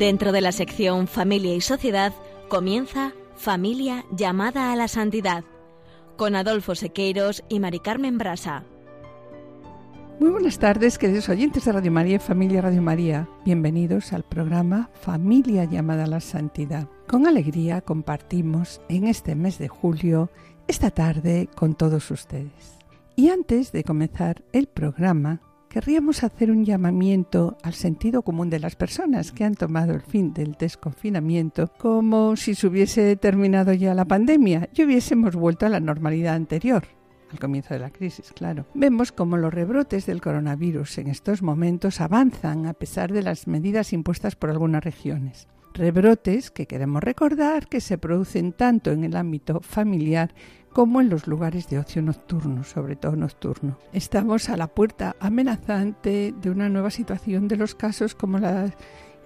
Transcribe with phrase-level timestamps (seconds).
[0.00, 2.14] Dentro de la sección Familia y Sociedad
[2.48, 5.44] comienza Familia llamada a la santidad
[6.16, 8.64] con Adolfo Sequeiros y Mari Carmen Brasa.
[10.18, 13.28] Muy buenas tardes, queridos oyentes de Radio María y Familia Radio María.
[13.44, 16.88] Bienvenidos al programa Familia llamada a la Santidad.
[17.06, 20.30] Con alegría compartimos en este mes de julio
[20.66, 22.78] esta tarde con todos ustedes.
[23.16, 28.74] Y antes de comenzar el programa, querríamos hacer un llamamiento al sentido común de las
[28.74, 34.04] personas que han tomado el fin del desconfinamiento como si se hubiese terminado ya la
[34.04, 36.82] pandemia y hubiésemos vuelto a la normalidad anterior.
[37.30, 38.66] Al comienzo de la crisis, claro.
[38.74, 43.92] Vemos como los rebrotes del coronavirus en estos momentos avanzan a pesar de las medidas
[43.92, 45.46] impuestas por algunas regiones.
[45.74, 50.34] Rebrotes que queremos recordar que se producen tanto en el ámbito familiar
[50.72, 53.78] como en los lugares de ocio nocturno, sobre todo nocturno.
[53.92, 58.74] Estamos a la puerta amenazante de una nueva situación de los casos como la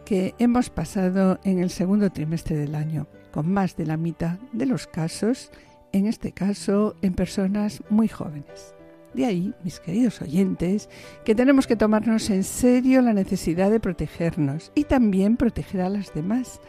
[0.05, 4.67] que hemos pasado en el segundo trimestre del año, con más de la mitad de
[4.67, 5.51] los casos,
[5.93, 8.74] en este caso en personas muy jóvenes.
[9.15, 10.89] De ahí, mis queridos oyentes,
[11.25, 16.13] que tenemos que tomarnos en serio la necesidad de protegernos y también proteger a las
[16.13, 16.61] demás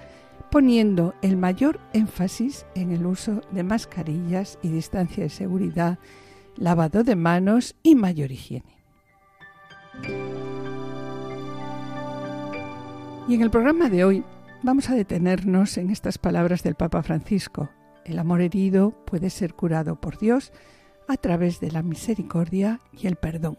[0.55, 5.99] poniendo el mayor énfasis en el uso de mascarillas y distancia de seguridad,
[6.55, 8.77] lavado de manos y mayor higiene.
[13.27, 14.23] Y en el programa de hoy
[14.63, 17.69] vamos a detenernos en estas palabras del Papa Francisco.
[18.05, 20.53] El amor herido puede ser curado por Dios
[21.07, 23.57] a través de la misericordia y el perdón.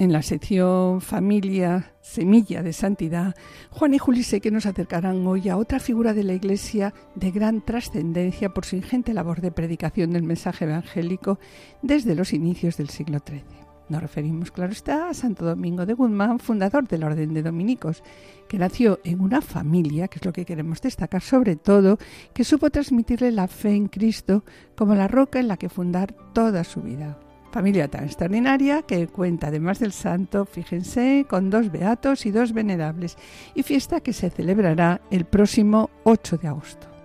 [0.00, 3.34] En la sección Familia, Semilla de Santidad,
[3.70, 7.32] Juan y Juli sé que nos acercarán hoy a otra figura de la Iglesia de
[7.32, 11.40] gran trascendencia por su ingente labor de predicación del mensaje evangélico
[11.82, 13.67] desde los inicios del siglo XIII.
[13.88, 18.02] Nos referimos, claro está, a Santo Domingo de Guzmán, fundador de la Orden de Dominicos,
[18.46, 21.98] que nació en una familia, que es lo que queremos destacar sobre todo,
[22.34, 24.44] que supo transmitirle la fe en Cristo
[24.76, 27.18] como la roca en la que fundar toda su vida.
[27.50, 33.16] Familia tan extraordinaria que cuenta además del santo, fíjense, con dos beatos y dos venerables,
[33.54, 36.97] y fiesta que se celebrará el próximo 8 de agosto.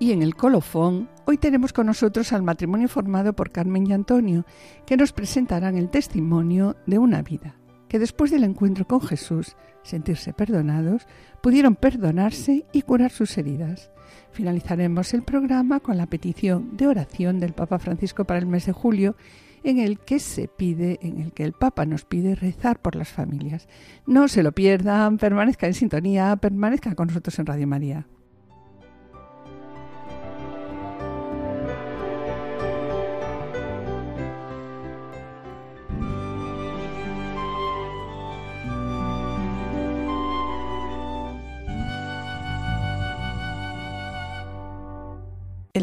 [0.00, 4.46] Y en el colofón, hoy tenemos con nosotros al matrimonio formado por Carmen y Antonio,
[4.86, 7.56] que nos presentarán el testimonio de una vida,
[7.88, 11.08] que después del encuentro con Jesús, sentirse perdonados,
[11.42, 13.90] pudieron perdonarse y curar sus heridas.
[14.30, 18.72] Finalizaremos el programa con la petición de oración del Papa Francisco para el mes de
[18.72, 19.16] julio
[19.64, 23.08] en el que se pide, en el que el Papa nos pide rezar por las
[23.08, 23.66] familias.
[24.06, 28.06] No se lo pierdan, permanezcan en sintonía, permanezcan con nosotros en Radio María.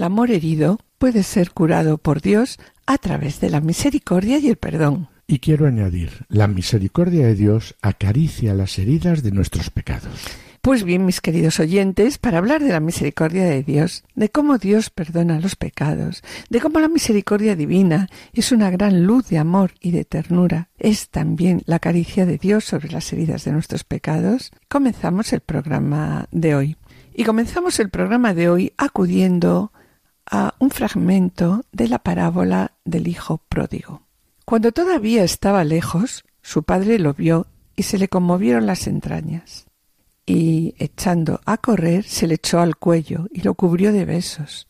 [0.05, 5.09] Amor herido puede ser curado por Dios a través de la misericordia y el perdón.
[5.27, 10.27] Y quiero añadir, la misericordia de Dios acaricia las heridas de nuestros pecados.
[10.65, 14.89] Pues bien, mis queridos oyentes, para hablar de la misericordia de Dios, de cómo Dios
[14.89, 19.91] perdona los pecados, de cómo la misericordia divina es una gran luz de amor y
[19.91, 25.33] de ternura, es también la caricia de Dios sobre las heridas de nuestros pecados, comenzamos
[25.33, 26.77] el programa de hoy.
[27.13, 29.71] Y comenzamos el programa de hoy acudiendo
[30.29, 34.01] a un fragmento de la parábola del Hijo pródigo.
[34.45, 39.65] Cuando todavía estaba lejos, su padre lo vio y se le conmovieron las entrañas.
[40.25, 44.65] Y, echando a correr, se le echó al cuello y lo cubrió de besos.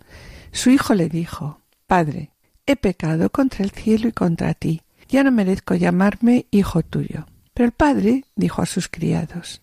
[0.52, 2.32] Su hijo le dijo Padre,
[2.66, 7.26] he pecado contra el cielo y contra ti, ya no merezco llamarme hijo tuyo.
[7.54, 9.62] Pero el padre dijo a sus criados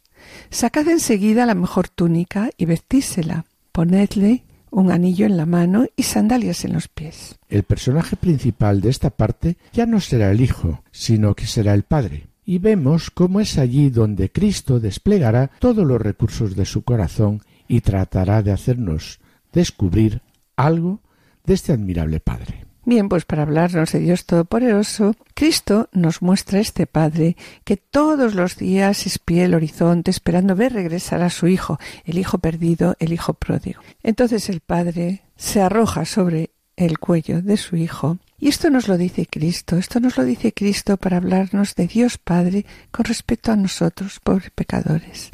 [0.51, 6.65] Sacad enseguida la mejor túnica y vestísela, ponedle un anillo en la mano y sandalias
[6.65, 7.37] en los pies.
[7.49, 11.85] El personaje principal de esta parte ya no será el Hijo, sino que será el
[11.85, 12.27] Padre.
[12.45, 17.83] Y vemos cómo es allí donde Cristo desplegará todos los recursos de su corazón y
[17.83, 19.21] tratará de hacernos
[19.53, 20.23] descubrir
[20.57, 21.01] algo
[21.45, 22.62] de este admirable Padre.
[22.85, 28.35] Bien, pues para hablarnos de Dios Todopoderoso, Cristo nos muestra a este Padre que todos
[28.35, 33.13] los días espía el horizonte esperando ver regresar a su Hijo, el Hijo perdido, el
[33.13, 33.81] Hijo pródigo.
[34.03, 38.19] Entonces el Padre se arroja sobre el cuello de su Hijo.
[38.41, 42.19] Y esto nos lo dice Cristo, esto nos lo dice Cristo para hablarnos de Dios
[42.19, 45.31] Padre con respecto a nosotros, pobres pecadores.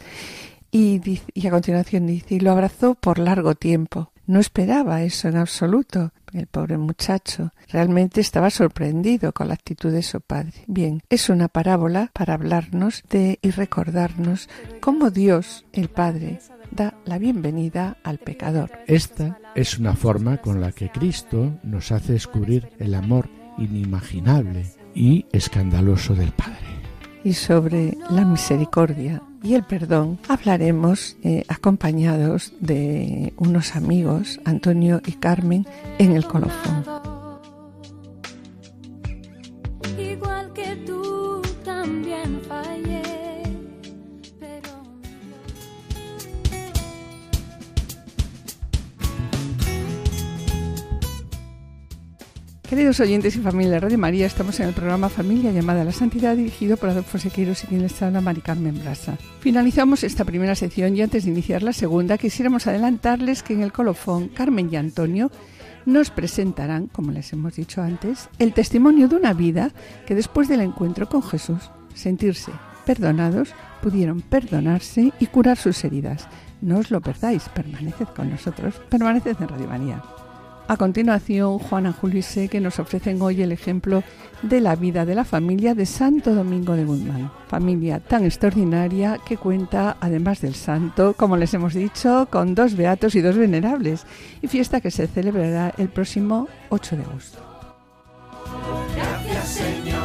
[0.70, 1.00] Y,
[1.32, 4.12] y a continuación dice, y lo abrazó por largo tiempo.
[4.28, 6.12] No esperaba eso en absoluto.
[6.32, 10.52] El pobre muchacho realmente estaba sorprendido con la actitud de su padre.
[10.66, 14.48] Bien, es una parábola para hablarnos de y recordarnos
[14.80, 18.70] cómo Dios, el Padre, canta la bienvenida al pecador.
[18.86, 23.28] Esta es una forma con la que Cristo nos hace descubrir el amor
[23.58, 26.58] inimaginable y escandaloso del Padre.
[27.24, 35.12] Y sobre la misericordia y el perdón hablaremos eh, acompañados de unos amigos, Antonio y
[35.12, 35.66] Carmen,
[35.98, 37.07] en el colofón.
[52.68, 55.92] Queridos oyentes y familia de Radio María, estamos en el programa Familia llamada a la
[55.92, 59.16] Santidad, dirigido por Adolfo Sequeiros y quien les habla, Mari Carmen Brasa.
[59.40, 63.72] Finalizamos esta primera sección y antes de iniciar la segunda, quisiéramos adelantarles que en el
[63.72, 65.30] colofón Carmen y Antonio
[65.86, 69.70] nos presentarán, como les hemos dicho antes, el testimonio de una vida
[70.04, 72.52] que después del encuentro con Jesús, sentirse
[72.84, 76.28] perdonados, pudieron perdonarse y curar sus heridas.
[76.60, 80.02] No os lo perdáis, permaneced con nosotros, permaneced en Radio María.
[80.68, 84.02] A continuación, Juana Sé que nos ofrecen hoy el ejemplo
[84.42, 87.32] de la vida de la familia de Santo Domingo de Guzmán.
[87.48, 93.14] Familia tan extraordinaria que cuenta, además del santo, como les hemos dicho, con dos beatos
[93.14, 94.04] y dos venerables,
[94.42, 97.38] y fiesta que se celebrará el próximo 8 de agosto.
[98.94, 99.98] Gracias, Señor.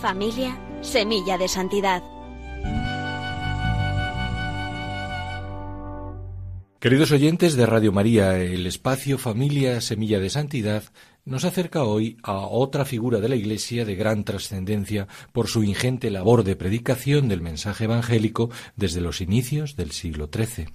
[0.00, 2.11] Familia, semilla de santidad.
[6.82, 10.82] Queridos oyentes de Radio María, el espacio Familia Semilla de Santidad
[11.24, 16.10] nos acerca hoy a otra figura de la Iglesia de gran trascendencia por su ingente
[16.10, 20.70] labor de predicación del mensaje evangélico desde los inicios del siglo XIII.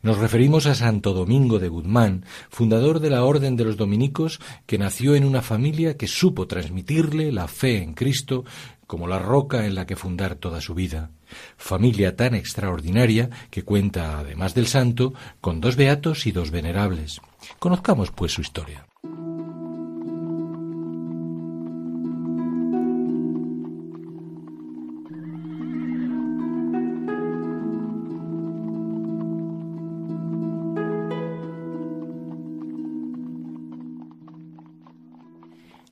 [0.00, 4.78] Nos referimos a Santo Domingo de Guzmán, fundador de la Orden de los Dominicos, que
[4.78, 8.46] nació en una familia que supo transmitirle la fe en Cristo
[8.86, 11.10] como la roca en la que fundar toda su vida.
[11.56, 17.20] Familia tan extraordinaria que cuenta, además del santo, con dos beatos y dos venerables.
[17.58, 18.86] Conozcamos, pues, su historia.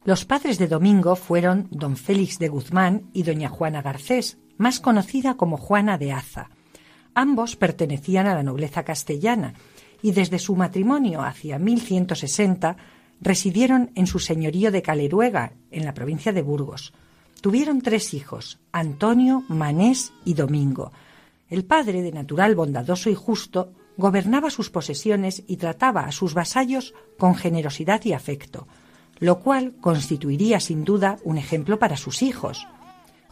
[0.06, 5.36] Los padres de Domingo fueron don Félix de Guzmán y doña Juana Garcés, más conocida
[5.36, 6.50] como Juana de Aza.
[7.14, 9.54] Ambos pertenecían a la nobleza castellana
[10.02, 12.76] y desde su matrimonio hacia 1160
[13.20, 16.92] residieron en su señorío de Caleruega, en la provincia de Burgos.
[17.40, 20.92] Tuvieron tres hijos, Antonio, Manés y Domingo.
[21.48, 26.94] El padre, de natural bondadoso y justo, gobernaba sus posesiones y trataba a sus vasallos
[27.18, 28.66] con generosidad y afecto
[29.20, 32.66] lo cual constituiría sin duda un ejemplo para sus hijos.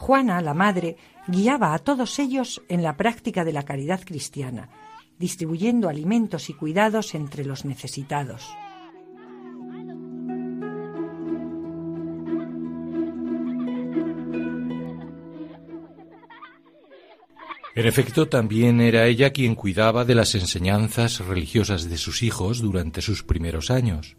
[0.03, 0.97] Juana, la madre,
[1.29, 4.69] guiaba a todos ellos en la práctica de la caridad cristiana,
[5.17, 8.51] distribuyendo alimentos y cuidados entre los necesitados.
[17.77, 23.03] En efecto, también era ella quien cuidaba de las enseñanzas religiosas de sus hijos durante
[23.03, 24.17] sus primeros años.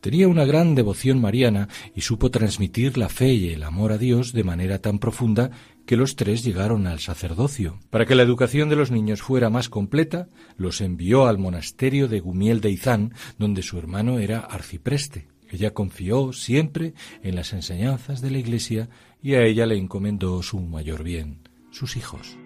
[0.00, 4.32] Tenía una gran devoción mariana y supo transmitir la fe y el amor a Dios
[4.32, 5.50] de manera tan profunda
[5.86, 7.80] que los tres llegaron al sacerdocio.
[7.90, 12.20] Para que la educación de los niños fuera más completa, los envió al monasterio de
[12.20, 15.28] Gumiel de Izán, donde su hermano era arcipreste.
[15.50, 18.90] Ella confió siempre en las enseñanzas de la Iglesia
[19.22, 22.36] y a ella le encomendó su mayor bien, sus hijos.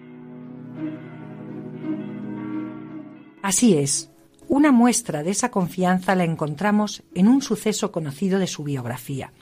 [3.41, 4.12] Así es,
[4.53, 9.33] una muestra de esa confianza la encontramos en un suceso conocido de su biografía.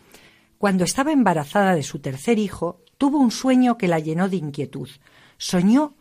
[0.57, 4.87] Cuando estaba embarazada de su tercer hijo, tuvo un sueño que la llenó de inquietud.
[5.37, 5.95] Soñó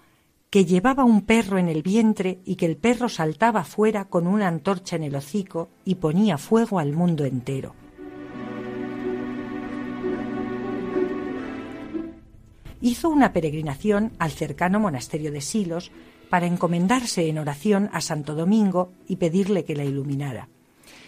[0.48, 4.46] que llevaba un perro en el vientre y que el perro saltaba fuera con una
[4.46, 7.74] antorcha en el hocico y ponía fuego al mundo entero.
[12.80, 15.90] Hizo una peregrinación al cercano monasterio de Silos
[16.30, 20.48] para encomendarse en oración a Santo Domingo y pedirle que la iluminara.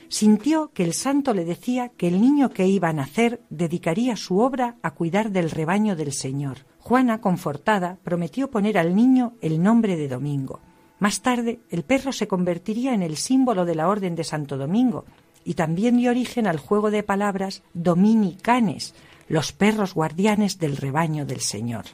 [0.09, 4.41] Sintió que el santo le decía que el niño que iba a nacer dedicaría su
[4.41, 6.67] obra a cuidar del rebaño del Señor.
[6.81, 10.61] Juana, confortada, prometió poner al niño el nombre de Domingo.
[10.99, 15.07] Más tarde, el perro se convertiría en el símbolo de la Orden de Santo Domingo
[15.45, 18.95] y también dio origen al juego de palabras dominicanes,
[19.29, 21.87] los perros guardianes del rebaño del Señor.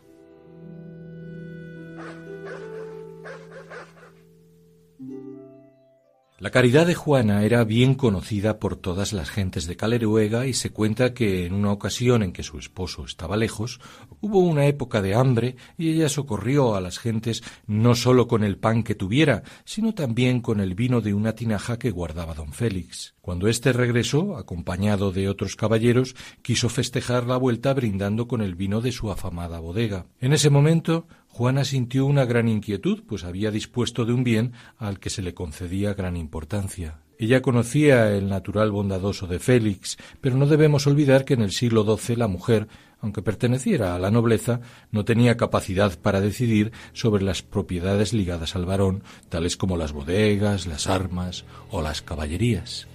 [6.41, 10.71] La caridad de Juana era bien conocida por todas las gentes de Caleruega y se
[10.71, 13.81] cuenta que en una ocasión en que su esposo estaba lejos,
[14.21, 18.57] hubo una época de hambre y ella socorrió a las gentes no sólo con el
[18.57, 23.17] pan que tuviera, sino también con el vino de una tinaja que guardaba don Félix.
[23.21, 28.81] Cuando éste regresó, acompañado de otros caballeros, quiso festejar la vuelta brindando con el vino
[28.81, 30.07] de su afamada bodega.
[30.21, 34.99] En ese momento Juana sintió una gran inquietud, pues había dispuesto de un bien al
[34.99, 36.99] que se le concedía gran importancia.
[37.17, 41.85] Ella conocía el natural bondadoso de Félix, pero no debemos olvidar que en el siglo
[41.97, 42.67] XII la mujer,
[43.01, 48.67] aunque perteneciera a la nobleza, no tenía capacidad para decidir sobre las propiedades ligadas al
[48.67, 52.89] varón, tales como las bodegas, las armas o las caballerías.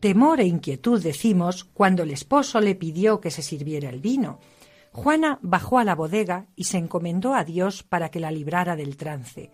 [0.00, 4.40] Temor e inquietud decimos cuando el esposo le pidió que se sirviera el vino.
[4.92, 8.96] Juana bajó a la bodega y se encomendó a Dios para que la librara del
[8.96, 9.50] trance.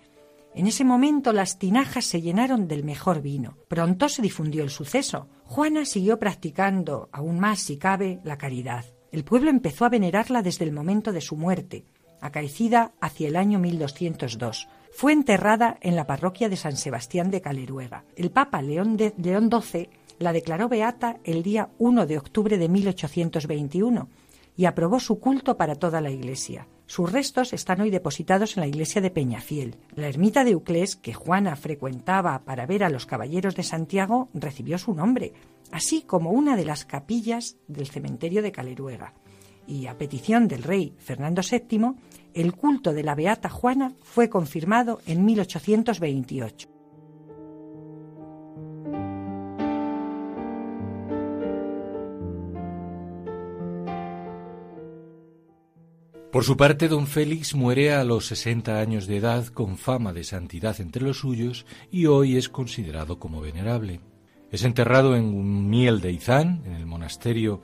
[0.54, 3.58] En ese momento las tinajas se llenaron del mejor vino.
[3.66, 5.28] Pronto se difundió el suceso.
[5.44, 8.84] Juana siguió practicando, aún más si cabe, la caridad.
[9.10, 11.84] El pueblo empezó a venerarla desde el momento de su muerte,
[12.20, 14.68] acaecida hacia el año 1202.
[14.92, 18.04] Fue enterrada en la parroquia de San Sebastián de Caleruega.
[18.14, 24.08] El Papa León, León XII la declaró beata el día 1 de octubre de 1821
[24.56, 26.66] y aprobó su culto para toda la Iglesia.
[26.86, 29.76] Sus restos están hoy depositados en la iglesia de Peñafiel.
[29.96, 34.78] La ermita de Euclés, que Juana frecuentaba para ver a los caballeros de Santiago, recibió
[34.78, 35.32] su nombre,
[35.72, 39.14] así como una de las capillas del cementerio de Caleruega.
[39.66, 41.96] Y a petición del rey Fernando VII,
[42.34, 46.75] el culto de la Beata Juana fue confirmado en 1828.
[56.36, 60.22] Por su parte, don Félix muere a los sesenta años de edad con fama de
[60.22, 64.02] santidad entre los suyos y hoy es considerado como venerable.
[64.50, 67.62] Es enterrado en un miel de Izán, en el monasterio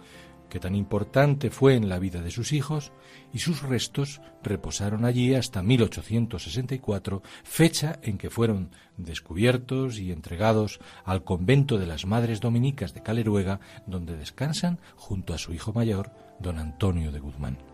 [0.48, 2.92] que tan importante fue en la vida de sus hijos,
[3.30, 11.24] y sus restos reposaron allí hasta 1864, fecha en que fueron descubiertos y entregados al
[11.24, 16.10] convento de las Madres Dominicas de Caleruega, donde descansan junto a su hijo mayor,
[16.40, 17.71] don Antonio de Guzmán.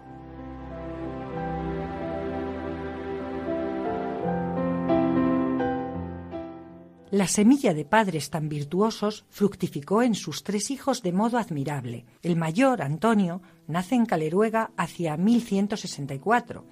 [7.11, 12.05] La semilla de padres tan virtuosos fructificó en sus tres hijos de modo admirable.
[12.23, 16.67] El mayor, Antonio, nace en Caleruega hacia 1164.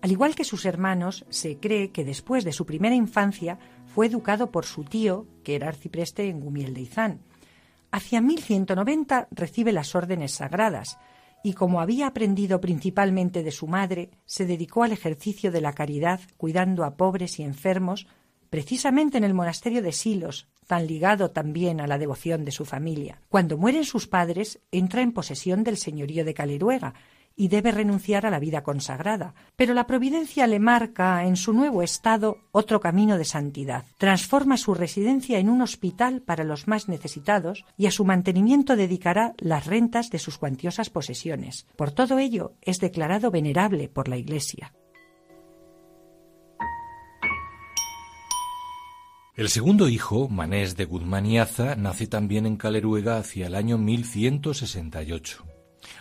[0.00, 4.52] Al igual que sus hermanos, se cree que después de su primera infancia fue educado
[4.52, 7.20] por su tío, que era arcipreste en Gumiel de Izán.
[7.90, 10.98] Hacia 1190 recibe las órdenes sagradas
[11.42, 16.20] y como había aprendido principalmente de su madre, se dedicó al ejercicio de la caridad,
[16.38, 18.06] cuidando a pobres y enfermos,
[18.54, 23.20] precisamente en el monasterio de Silos, tan ligado también a la devoción de su familia.
[23.28, 26.94] Cuando mueren sus padres, entra en posesión del señorío de Caleruega
[27.34, 29.34] y debe renunciar a la vida consagrada.
[29.56, 33.86] Pero la providencia le marca en su nuevo estado otro camino de santidad.
[33.98, 39.34] Transforma su residencia en un hospital para los más necesitados y a su mantenimiento dedicará
[39.38, 41.66] las rentas de sus cuantiosas posesiones.
[41.74, 44.72] Por todo ello es declarado venerable por la Iglesia.
[49.36, 53.78] El segundo hijo, Manés de Guzmán y Aza, nace también en Caleruega hacia el año
[53.78, 55.44] 1168.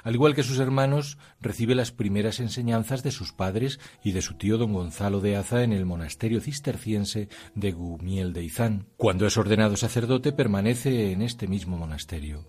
[0.04, 4.36] Al igual que sus hermanos, recibe las primeras enseñanzas de sus padres y de su
[4.36, 8.86] tío don Gonzalo de Aza en el monasterio cisterciense de Gumiel de Izán.
[8.98, 12.48] Cuando es ordenado sacerdote, permanece en este mismo monasterio.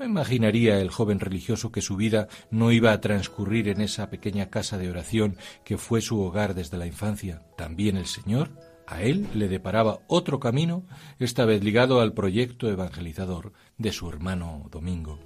[0.00, 4.50] No imaginaría el joven religioso que su vida no iba a transcurrir en esa pequeña
[4.50, 7.44] casa de oración que fue su hogar desde la infancia.
[7.56, 8.50] También el Señor
[8.86, 10.84] a él le deparaba otro camino,
[11.18, 15.18] esta vez ligado al proyecto evangelizador de su hermano Domingo.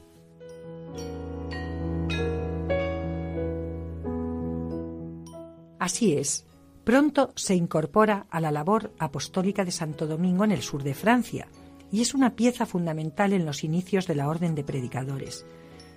[5.78, 6.44] Así es.
[6.84, 11.48] Pronto se incorpora a la labor apostólica de Santo Domingo en el sur de Francia
[11.90, 15.44] y es una pieza fundamental en los inicios de la Orden de Predicadores.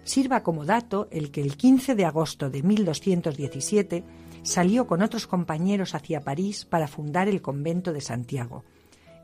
[0.03, 4.03] Sirva como dato el que el 15 de agosto de 1217
[4.43, 8.63] salió con otros compañeros hacia París para fundar el convento de Santiago.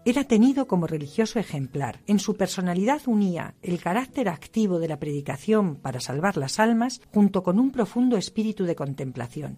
[0.07, 2.01] Era tenido como religioso ejemplar.
[2.05, 7.41] En su personalidad unía el carácter activo de la predicación para salvar las almas junto
[7.41, 9.57] con un profundo espíritu de contemplación.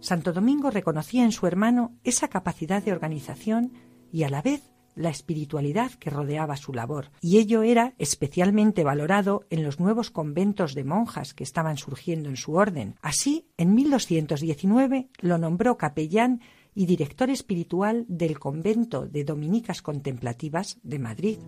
[0.00, 3.72] Santo Domingo reconocía en su hermano esa capacidad de organización
[4.12, 9.46] y a la vez la espiritualidad que rodeaba su labor, y ello era especialmente valorado
[9.48, 12.96] en los nuevos conventos de monjas que estaban surgiendo en su orden.
[13.00, 16.40] Así, en 1219 lo nombró capellán
[16.74, 21.38] y director espiritual del convento de Dominicas Contemplativas de Madrid.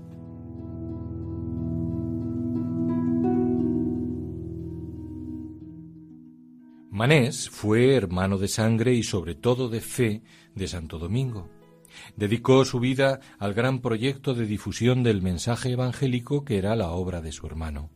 [6.90, 10.22] Manés fue hermano de sangre y sobre todo de fe
[10.54, 11.59] de Santo Domingo.
[12.16, 17.20] Dedicó su vida al gran proyecto de difusión del mensaje evangélico que era la obra
[17.20, 17.90] de su hermano.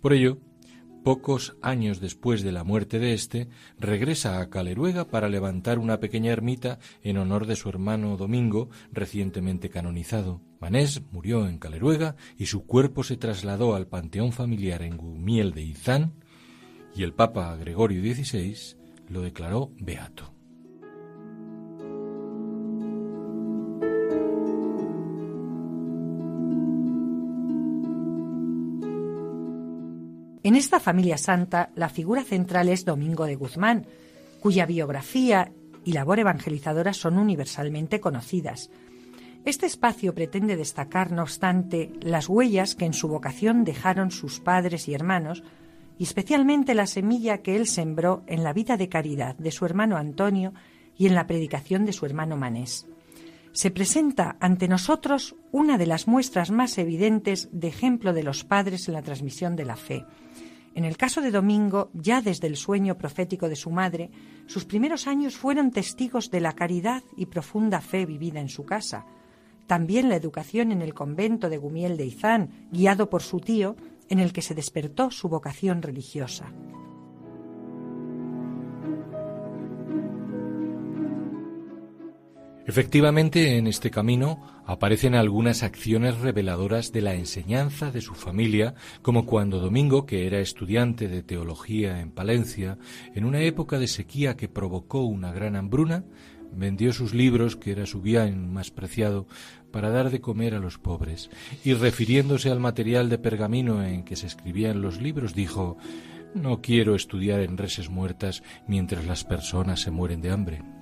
[0.00, 0.38] Por ello,
[1.06, 6.32] pocos años después de la muerte de éste, regresa a Caleruega para levantar una pequeña
[6.32, 10.42] ermita en honor de su hermano Domingo, recientemente canonizado.
[10.60, 15.62] Manés murió en Caleruega y su cuerpo se trasladó al panteón familiar en Gumiel de
[15.62, 16.14] Izán,
[16.94, 18.56] y el Papa Gregorio XVI
[19.08, 20.35] lo declaró beato.
[30.56, 33.86] En esta familia santa, la figura central es Domingo de Guzmán,
[34.40, 35.52] cuya biografía
[35.84, 38.70] y labor evangelizadora son universalmente conocidas.
[39.44, 44.88] Este espacio pretende destacar, no obstante, las huellas que en su vocación dejaron sus padres
[44.88, 45.42] y hermanos,
[45.98, 49.98] y especialmente la semilla que él sembró en la vida de caridad de su hermano
[49.98, 50.54] Antonio
[50.96, 52.86] y en la predicación de su hermano Manés.
[53.52, 58.88] Se presenta ante nosotros una de las muestras más evidentes de ejemplo de los padres
[58.88, 60.06] en la transmisión de la fe.
[60.76, 64.10] En el caso de Domingo, ya desde el sueño profético de su madre,
[64.44, 69.06] sus primeros años fueron testigos de la caridad y profunda fe vivida en su casa.
[69.66, 73.74] También la educación en el convento de Gumiel de Izán, guiado por su tío,
[74.10, 76.52] en el que se despertó su vocación religiosa.
[82.68, 89.24] Efectivamente, en este camino aparecen algunas acciones reveladoras de la enseñanza de su familia, como
[89.24, 92.76] cuando Domingo, que era estudiante de teología en Palencia,
[93.14, 96.04] en una época de sequía que provocó una gran hambruna,
[96.52, 99.28] vendió sus libros, que era su bien más preciado,
[99.70, 101.30] para dar de comer a los pobres,
[101.64, 105.76] y refiriéndose al material de pergamino en que se escribían los libros, dijo
[106.34, 110.75] No quiero estudiar en reses muertas mientras las personas se mueren de hambre.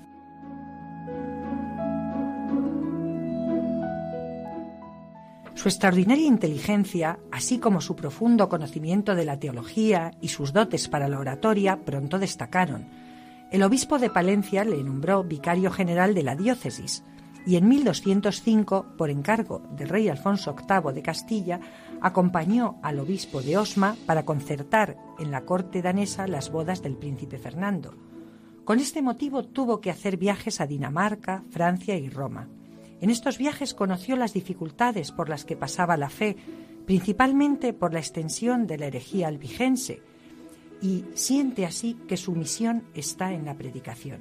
[5.55, 11.09] Su extraordinaria inteligencia, así como su profundo conocimiento de la teología y sus dotes para
[11.09, 12.87] la oratoria, pronto destacaron.
[13.51, 17.05] El obispo de Palencia le nombró vicario general de la diócesis,
[17.47, 21.61] y en 1205, por encargo del rey Alfonso VIII de Castilla,
[22.01, 27.39] acompañó al obispo de Osma para concertar en la corte danesa las bodas del príncipe
[27.39, 27.95] Fernando.
[28.65, 32.49] Con este motivo tuvo que hacer viajes a Dinamarca, Francia y Roma.
[33.05, 36.37] En estos viajes conoció las dificultades por las que pasaba la fe,
[36.87, 40.01] principalmente por la extensión de la herejía albigense,
[40.81, 44.21] y siente así que su misión está en la predicación.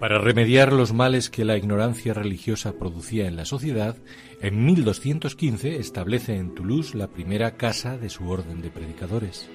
[0.00, 3.98] Para remediar los males que la ignorancia religiosa producía en la sociedad,
[4.40, 9.48] en 1215 establece en Toulouse la primera casa de su orden de predicadores.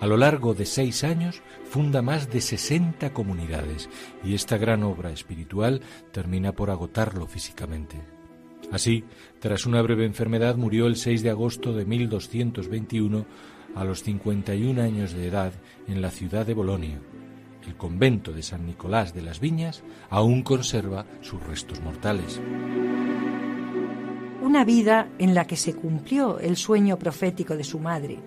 [0.00, 3.88] A lo largo de seis años funda más de 60 comunidades
[4.24, 5.80] y esta gran obra espiritual
[6.12, 8.00] termina por agotarlo físicamente.
[8.70, 9.04] Así,
[9.40, 13.26] tras una breve enfermedad, murió el 6 de agosto de 1221
[13.74, 15.52] a los 51 años de edad
[15.86, 17.00] en la ciudad de Bolonia,
[17.68, 22.40] el convento de San Nicolás de las Viñas aún conserva sus restos mortales.
[24.42, 28.18] Una vida en la que se cumplió el sueño profético de su madre.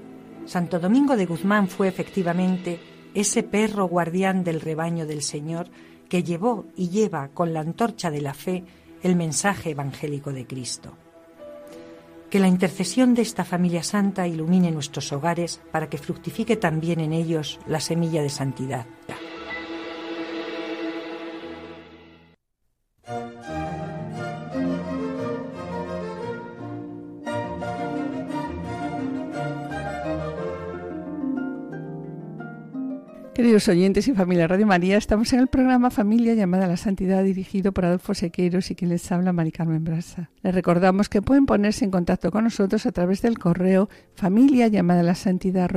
[0.51, 2.77] Santo Domingo de Guzmán fue efectivamente
[3.13, 5.69] ese perro guardián del rebaño del Señor
[6.09, 8.65] que llevó y lleva con la antorcha de la fe
[9.01, 10.97] el mensaje evangélico de Cristo.
[12.29, 17.13] Que la intercesión de esta familia santa ilumine nuestros hogares para que fructifique también en
[17.13, 18.85] ellos la semilla de santidad.
[33.51, 37.21] Queridos oyentes y familia Radio María, estamos en el programa Familia llamada a la Santidad
[37.21, 40.29] dirigido por Adolfo Sequeiros y quien les habla Mari Carmen Brasa.
[40.41, 45.01] Les recordamos que pueden ponerse en contacto con nosotros a través del correo familia llamada
[45.01, 45.69] a la santidad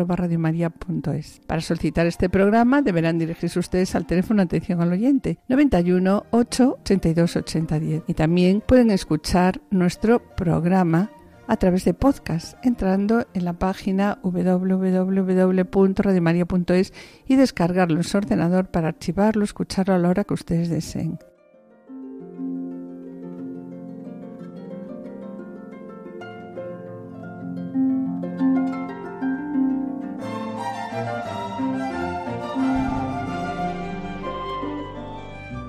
[1.49, 7.35] Para solicitar este programa deberán dirigirse ustedes al teléfono atención al oyente 91 8 82
[7.35, 11.11] 80 10 y también pueden escuchar nuestro programa
[11.47, 16.93] a través de podcast, entrando en la página www.radiomaria.es
[17.27, 21.19] y descargarlo en su ordenador para archivarlo, escucharlo a la hora que ustedes deseen.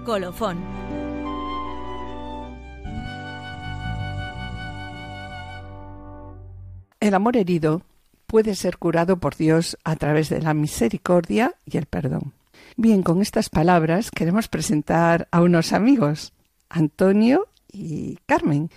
[0.06, 0.75] Colofón.
[7.06, 7.84] El amor herido
[8.26, 12.34] puede ser curado por Dios a través de la misericordia y el perdón.
[12.78, 16.34] Bien, con estas palabras queremos presentar a unos amigos,
[16.68, 18.72] Antonio y Carmen,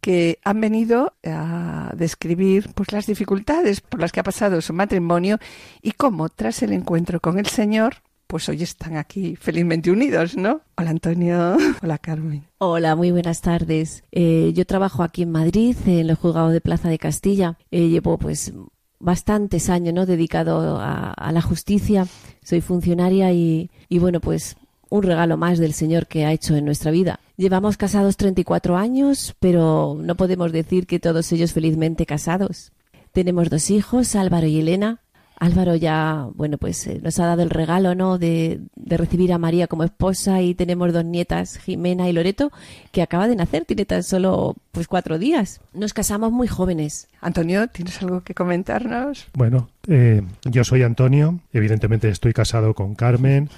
[0.00, 5.38] que han venido a describir pues, las dificultades por las que ha pasado su matrimonio
[5.80, 7.98] y cómo, tras el encuentro con el Señor,
[8.30, 10.60] pues hoy están aquí felizmente unidos, ¿no?
[10.76, 12.44] Hola Antonio, hola Carmen.
[12.58, 14.04] Hola, muy buenas tardes.
[14.12, 17.58] Eh, yo trabajo aquí en Madrid, en el juzgado de Plaza de Castilla.
[17.72, 18.52] Eh, llevo pues
[19.00, 20.06] bastantes años, ¿no?
[20.06, 22.06] Dedicado a, la justicia.
[22.44, 24.56] Soy funcionaria y, y bueno, pues
[24.90, 27.18] un regalo más del Señor que ha hecho en nuestra vida.
[27.36, 32.72] Llevamos casados 34 años, pero no podemos decir que todos ellos felizmente casados.
[33.10, 35.00] Tenemos dos hijos, Álvaro y Elena,
[35.40, 38.18] Álvaro ya, bueno, pues eh, nos ha dado el regalo, ¿no?
[38.18, 42.52] De, recibir a María como esposa y tenemos dos nietas, Jimena y Loreto,
[42.92, 45.62] que acaba de nacer, tiene tan solo pues cuatro días.
[45.72, 47.08] Nos casamos muy jóvenes.
[47.22, 49.28] Antonio, ¿tienes algo que comentarnos?
[49.32, 53.48] Bueno, eh, yo soy Antonio, evidentemente estoy casado con Carmen.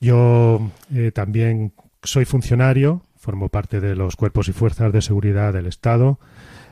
[0.00, 5.66] Yo eh, también soy funcionario, formo parte de los cuerpos y fuerzas de seguridad del
[5.66, 6.18] Estado.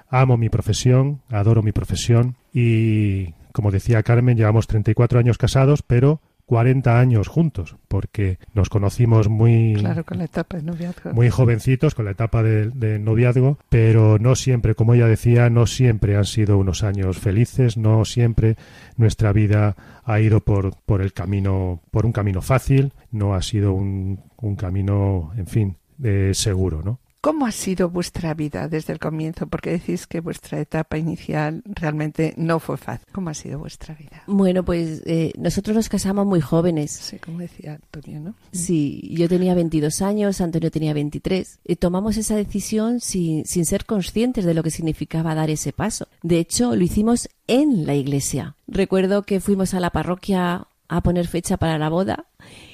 [0.08, 6.20] Amo mi profesión, adoro mi profesión y como decía Carmen, llevamos 34 años casados, pero
[6.44, 11.14] 40 años juntos, porque nos conocimos muy, claro, con la etapa de noviazgo.
[11.14, 16.18] muy jovencitos, con la etapa de, noviazgo, pero no siempre, como ella decía, no siempre
[16.18, 18.58] han sido unos años felices, no siempre
[18.98, 23.72] nuestra vida ha ido por, por el camino, por un camino fácil, no ha sido
[23.72, 27.00] un, un camino, en fin, eh, seguro, ¿no?
[27.26, 29.48] ¿Cómo ha sido vuestra vida desde el comienzo?
[29.48, 33.04] Porque decís que vuestra etapa inicial realmente no fue fácil.
[33.10, 34.22] ¿Cómo ha sido vuestra vida?
[34.28, 36.92] Bueno, pues eh, nosotros nos casamos muy jóvenes.
[36.92, 38.34] Sí, como decía Antonio, ¿no?
[38.52, 41.58] Sí, yo tenía 22 años, Antonio tenía 23.
[41.64, 46.06] Y tomamos esa decisión sin, sin ser conscientes de lo que significaba dar ese paso.
[46.22, 48.54] De hecho, lo hicimos en la iglesia.
[48.68, 52.26] Recuerdo que fuimos a la parroquia a poner fecha para la boda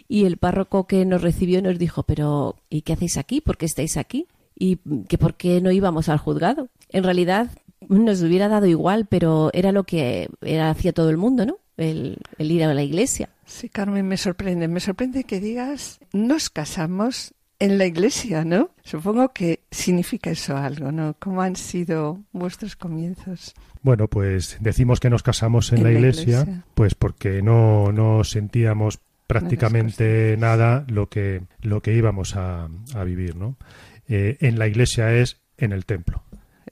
[0.09, 3.41] y el párroco que nos recibió nos dijo, pero ¿y qué hacéis aquí?
[3.41, 4.27] ¿Por qué estáis aquí?
[4.63, 6.69] Y que por qué no íbamos al juzgado.
[6.91, 7.51] En realidad
[7.89, 11.59] nos hubiera dado igual, pero era lo que era, hacía todo el mundo, ¿no?
[11.77, 13.31] El, ir a la iglesia.
[13.45, 14.69] Sí, Carmen, me sorprende.
[14.69, 18.71] Me sorprende que digas, nos casamos en la iglesia, ¿no?
[18.85, 21.17] Supongo que significa eso algo, ¿no?
[21.19, 23.55] ¿Cómo han sido vuestros comienzos?
[23.83, 30.37] Bueno, pues decimos que nos casamos en, la, iglesia, pues porque no, no sentíamos prácticamente
[30.39, 33.57] nada lo que, lo que íbamos a, a vivir, ¿no?
[34.15, 36.23] Eh, en la iglesia es en el templo.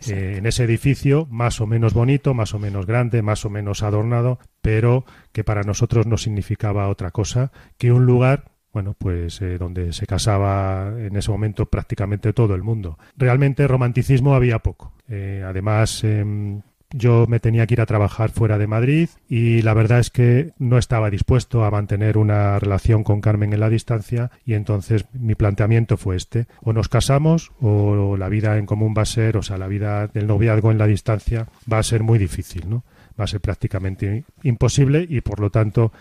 [0.06, 3.82] Eh, en ese edificio más o menos bonito, más o menos grande, más o menos
[3.82, 9.58] adornado, pero que para nosotros no significaba otra cosa que un lugar bueno, pues eh,
[9.58, 12.98] donde se casaba en ese momento prácticamente todo el mundo.
[13.16, 14.92] Realmente romanticismo había poco.
[15.08, 16.60] además, em,
[16.92, 20.52] yo me tenía que ir a trabajar fuera de Madrid y la verdad es que
[20.58, 25.34] no estaba dispuesto a mantener una relación con Carmen en la distancia y entonces mi
[25.34, 26.46] planteamiento fue este.
[26.62, 30.06] O nos casamos o la vida en común va a ser, o sea, la vida
[30.08, 32.84] del noviazgo en la distancia va a ser muy difícil, ¿no?
[33.18, 35.92] Va a ser prácticamente imposible y por lo tanto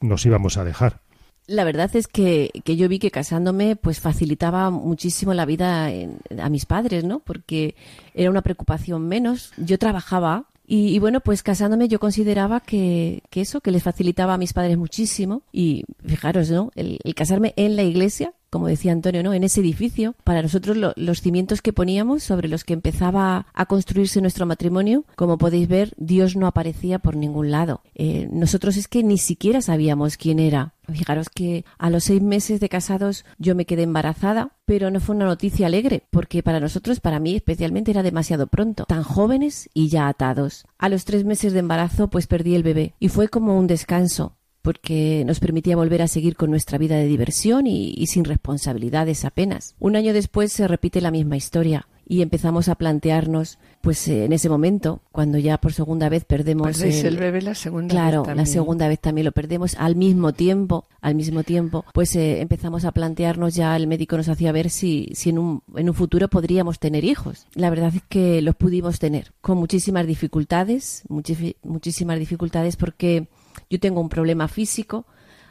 [0.00, 1.00] nos íbamos a dejar.
[1.48, 5.90] La verdad es que, que, yo vi que casándome pues facilitaba muchísimo la vida
[6.38, 7.20] a mis padres, ¿no?
[7.20, 7.74] Porque
[8.14, 9.52] era una preocupación menos.
[9.56, 14.38] Yo trabajaba y, bueno, pues casándome yo consideraba que, que, eso, que les facilitaba a
[14.38, 15.40] mis padres muchísimo.
[15.50, 16.70] Y fijaros, ¿no?
[16.74, 19.34] El, casarme en la iglesia, como decía Antonio, ¿no?
[19.34, 24.20] En ese edificio, para nosotros los cimientos que poníamos sobre los que empezaba a construirse
[24.20, 27.82] nuestro matrimonio, como podéis ver, Dios no aparecía por ningún lado.
[27.94, 32.60] Eh, nosotros es que ni siquiera sabíamos quién era Fijaros que a los seis meses
[32.60, 37.00] de casados yo me quedé embarazada, pero no fue una noticia alegre, porque para nosotros,
[37.00, 40.64] para mí especialmente, era demasiado pronto, tan jóvenes y ya atados.
[40.78, 44.36] A los tres meses de embarazo, pues perdí el bebé, y fue como un descanso,
[44.68, 49.24] porque nos permitía volver a seguir con nuestra vida de diversión y, y sin responsabilidades
[49.24, 49.74] apenas.
[49.78, 54.32] Un año después se repite la misma historia y empezamos a plantearnos, pues eh, en
[54.32, 58.34] ese momento, cuando ya por segunda vez perdemos pues el, bebé la segunda claro, vez
[58.34, 62.86] la segunda vez también lo perdemos al mismo tiempo, al mismo tiempo, pues eh, empezamos
[62.86, 66.28] a plantearnos ya el médico nos hacía ver si, si en un, en un futuro
[66.28, 67.46] podríamos tener hijos.
[67.54, 73.28] La verdad es que los pudimos tener con muchísimas dificultades, muchísimas dificultades porque
[73.70, 75.06] yo tengo un problema físico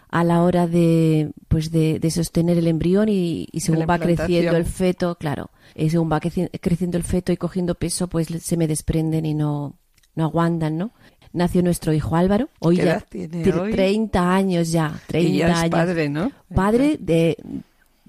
[0.10, 5.16] a la hora de pues de, sostener el embrión y, según va creciendo el feto,
[5.16, 9.34] claro, y según va creciendo el feto y cogiendo peso, pues se me desprenden y
[9.34, 9.76] no,
[10.16, 10.92] no aguantan, ¿no?
[11.34, 15.70] Nació nuestro hijo Álvaro, hoy ya tiene 30 años ya, 30 años.
[15.70, 16.32] padre, ¿no?
[16.54, 17.38] Padre de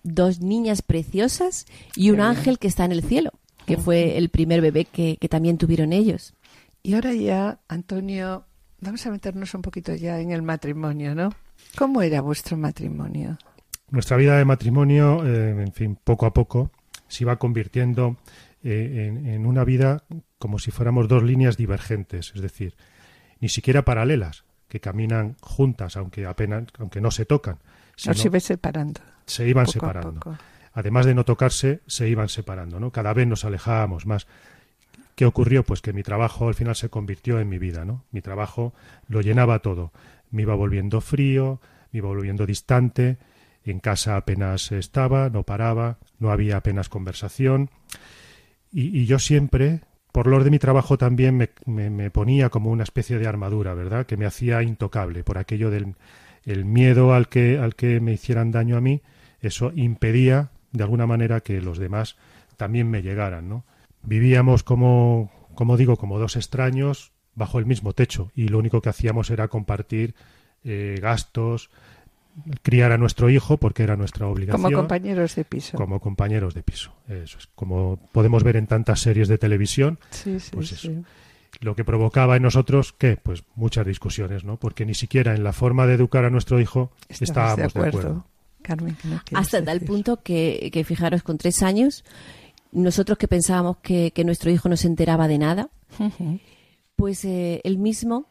[0.02, 1.66] dos niñas preciosas
[1.96, 3.32] y un ángel que está en el cielo,
[3.66, 6.32] que fue el primer bebé que, que también tuvieron ellos.
[6.84, 8.44] Y ahora ya, Antonio,
[8.80, 11.30] vamos a meternos un poquito ya en el matrimonio, ¿no?
[11.76, 13.38] ¿Cómo era vuestro matrimonio?
[13.90, 16.70] Nuestra vida de matrimonio, eh, en fin, poco a poco,
[17.08, 18.16] se iba convirtiendo
[18.62, 20.04] eh, en, una vida
[20.38, 22.76] como si fuéramos dos líneas divergentes, es decir,
[23.40, 27.58] ni siquiera paralelas, que caminan juntas, aunque apenas, aunque no se tocan.
[28.04, 29.00] No, se iban separando.
[29.26, 30.20] Se iban separando.
[30.72, 32.92] Además de no tocarse, se iban separando, ¿no?
[32.92, 34.26] Cada vez nos alejábamos más.
[35.18, 35.64] ¿Qué ocurrió?
[35.64, 38.04] Pues que mi trabajo al final se convirtió en mi vida, ¿no?
[38.12, 38.72] Mi trabajo
[39.08, 39.90] lo llenaba todo
[40.30, 41.60] me iba volviendo frío,
[41.92, 43.18] me iba volviendo distante,
[43.64, 47.70] en casa apenas estaba, no paraba, no había apenas conversación.
[48.70, 49.80] Y, yo siempre,
[50.12, 54.06] por lo de mi trabajo también, me, me, ponía como una especie de armadura, ¿verdad?
[54.06, 55.94] Que me hacía intocable por aquello del
[56.44, 59.02] el miedo al que, al que me hicieran daño a mí,
[59.40, 62.16] eso impedía de alguna manera que los demás
[62.56, 63.64] también me llegaran, ¿no?
[64.08, 68.88] Vivíamos como, como digo, como dos extraños, bajo el mismo techo y lo único que
[68.88, 70.14] hacíamos era compartir
[70.64, 71.70] eh, gastos,
[72.62, 74.62] criar a nuestro hijo porque era nuestra obligación.
[74.62, 75.76] Como compañeros de piso.
[75.76, 76.92] Como compañeros de piso.
[77.08, 77.48] Eso es.
[77.54, 79.98] Como podemos ver en tantas series de televisión.
[80.10, 80.90] Sí, sí, pues eso.
[81.60, 83.16] Lo que provocaba en nosotros, ¿qué?
[83.16, 84.58] Pues muchas discusiones, ¿no?
[84.58, 88.26] Porque ni siquiera en la forma de educar a nuestro hijo estábamos de acuerdo.
[88.62, 88.96] Carmen,
[89.32, 92.04] Hasta tal punto que, que, fijaros, con tres años,
[92.72, 95.70] nosotros que pensábamos que, que nuestro hijo no se enteraba de nada,
[96.96, 98.26] pues eh, él mismo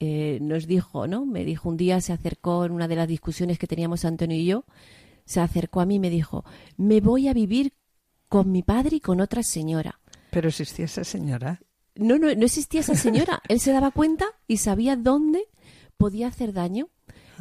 [0.00, 1.26] eh, nos dijo, ¿no?
[1.26, 4.46] Me dijo un día, se acercó en una de las discusiones que teníamos Antonio y
[4.46, 4.64] yo,
[5.24, 6.44] se acercó a mí y me dijo,
[6.76, 7.74] me voy a vivir
[8.28, 10.00] con mi padre y con otra señora.
[10.30, 11.60] ¿Pero existía esa señora?
[11.96, 13.42] No, no, no existía esa señora.
[13.48, 15.44] Él se daba cuenta y sabía dónde
[15.98, 16.88] podía hacer daño.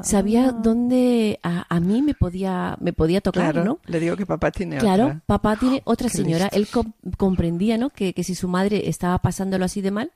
[0.03, 0.51] Sabía ah.
[0.51, 3.79] dónde a, mí me podía me podía tocar, claro, ¿no?
[3.85, 4.95] Le digo que papá tiene otra.
[4.95, 6.47] Claro, papá tiene otra señora.
[6.51, 6.67] Él
[7.17, 7.89] comprendía, ¿no?
[7.89, 10.11] Que, que si su madre estaba pasándolo así de mal,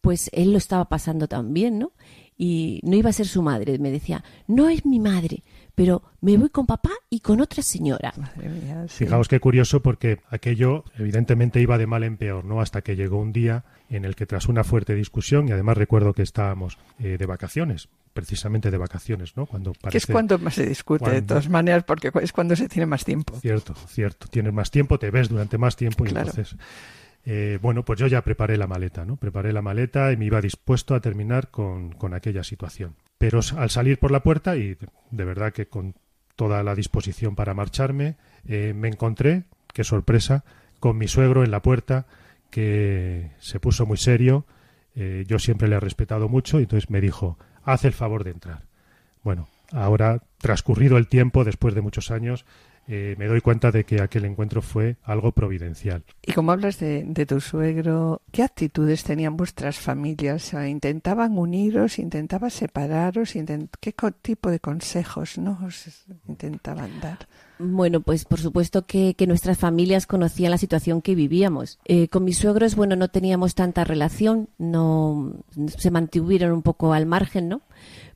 [0.00, 1.92] pues él lo estaba pasando también, ¿no?
[2.36, 5.42] Y no iba a ser su madre, me decía, no es mi madre,
[5.74, 8.14] pero me voy con papá y con otra señora.
[8.88, 12.62] Fijaos qué curioso porque aquello evidentemente iba de mal en peor, ¿no?
[12.62, 16.14] Hasta que llegó un día en el que tras una fuerte discusión, y además recuerdo
[16.14, 19.46] que estábamos eh, de vacaciones, precisamente de vacaciones, ¿no?
[19.46, 22.86] Cuando que es cuando más se discute, de todas maneras, porque es cuando se tiene
[22.86, 23.38] más tiempo.
[23.40, 24.26] Cierto, cierto.
[24.28, 26.56] Tienes más tiempo, te ves durante más tiempo y entonces
[27.24, 29.16] eh, bueno, pues yo ya preparé la maleta, ¿no?
[29.16, 32.96] Preparé la maleta y me iba dispuesto a terminar con, aquella situación.
[33.18, 34.76] Pero al salir por la puerta, y
[35.10, 35.94] de verdad que con
[36.36, 39.44] toda la disposición para marcharme, eh, me encontré,
[39.74, 40.44] qué sorpresa,
[40.78, 42.06] con mi suegro en la puerta,
[42.50, 44.46] que se puso muy serio.
[44.96, 48.30] Eh, yo siempre le he respetado mucho y entonces me dijo, haz el favor de
[48.30, 48.62] entrar.
[49.22, 52.44] Bueno, ahora, transcurrido el tiempo, después de muchos años,
[52.92, 56.02] eh, me doy cuenta de que aquel encuentro fue algo providencial.
[56.22, 60.52] Y como hablas de, tu suegro, ¿qué actitudes tenían vuestras familias?
[60.54, 61.98] ¿Intentaban uniros?
[62.00, 63.34] ¿Intentaban separaros?
[63.80, 65.58] ¿Qué tipo de consejos ¿no?
[66.26, 67.28] intentaban dar?
[67.62, 71.78] Bueno, pues por supuesto que, nuestras familias conocían la situación que vivíamos.
[71.84, 75.34] Eh, con mis suegros, bueno, no teníamos tanta relación, no
[75.76, 77.60] se mantuvieron un poco al margen, ¿no?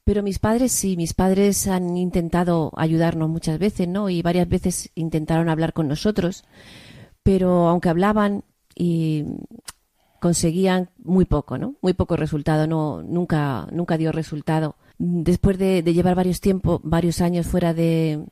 [0.02, 4.08] Pero mis padres sí, mis padres han intentado ayudarnos muchas veces, ¿no?
[4.08, 6.44] Y varias veces intentaron hablar con nosotros,
[7.22, 9.24] pero aunque hablaban y
[10.20, 11.74] conseguían muy poco, ¿no?
[11.82, 14.76] Muy poco resultado, no, nunca, nunca dio resultado.
[14.96, 18.24] Después de, llevar varios tiempos, varios años fuera de,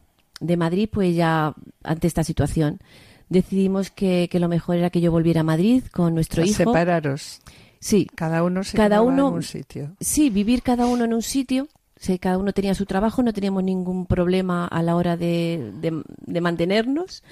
[0.43, 2.81] de, Madrid, pues ya ante esta situación
[3.29, 6.55] decidimos que, que, lo mejor era que yo volviera a Madrid con nuestro hijo.
[6.55, 7.41] Separaros.
[7.83, 8.07] Sí.
[8.15, 9.97] Cada uno se cada uno, en un sitio.
[10.01, 11.69] Sí, vivir cada uno en un sitio.
[11.97, 16.41] Sí, cada uno tenía su trabajo, no teníamos ningún problema a la hora de, de,
[16.41, 17.23] mantenernos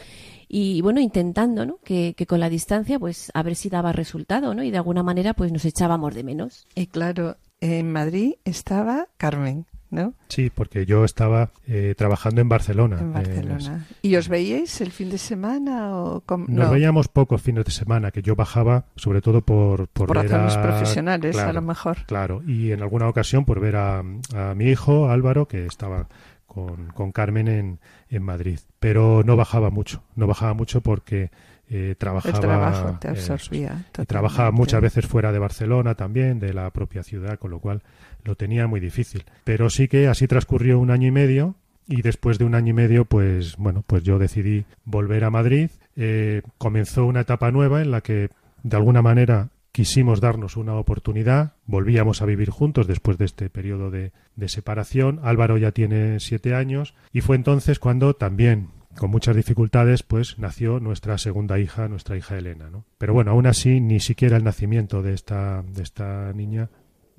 [0.48, 1.78] y bueno, intentando, ¿no?
[1.82, 4.62] Que, que, con la distancia, pues a ver si daba resultado, ¿no?
[4.62, 6.66] Y de alguna manera, pues nos echábamos de menos.
[6.76, 10.14] Y claro, en Madrid estaba Carmen, ¿no?
[10.28, 12.98] Sí, porque yo estaba eh, trabajando en Barcelona.
[13.00, 13.86] En Barcelona.
[14.02, 18.22] ¿Y os veíais el fin de semana o Nos veíamos pocos fines de semana, que
[18.22, 19.88] yo bajaba sobre todo por...
[19.88, 21.98] Por, por razones profesionales, a lo mejor.
[22.06, 26.08] Claro, y en alguna ocasión por ver a, a mi hijo Álvaro, que estaba
[26.46, 28.58] con, con Carmen en, en Madrid.
[28.78, 31.30] Pero no bajaba mucho, no bajaba mucho porque
[31.68, 33.84] eh, trabajaba, el trabajo te absorbía.
[34.08, 37.82] trabajaba muchas veces fuera de Barcelona también, de la propia ciudad, con lo cual
[38.24, 39.24] lo tenía muy difícil.
[39.44, 41.56] Pero sí que así transcurrió un año y medio
[41.86, 45.70] y después de un año y medio, pues bueno, pues yo decidí volver a Madrid.
[45.96, 48.30] Eh, comenzó una etapa nueva en la que
[48.62, 53.90] de alguna manera quisimos darnos una oportunidad, volvíamos a vivir juntos después de este periodo
[53.90, 55.20] de, de, separación.
[55.22, 60.80] Álvaro ya tiene siete años y fue entonces cuando también con muchas dificultades, pues nació
[60.80, 62.84] nuestra segunda hija, nuestra hija Elena, ¿no?
[62.98, 66.70] Pero bueno, aún así, ni siquiera el nacimiento de esta, de esta niña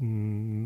[0.02, 0.66] Mm,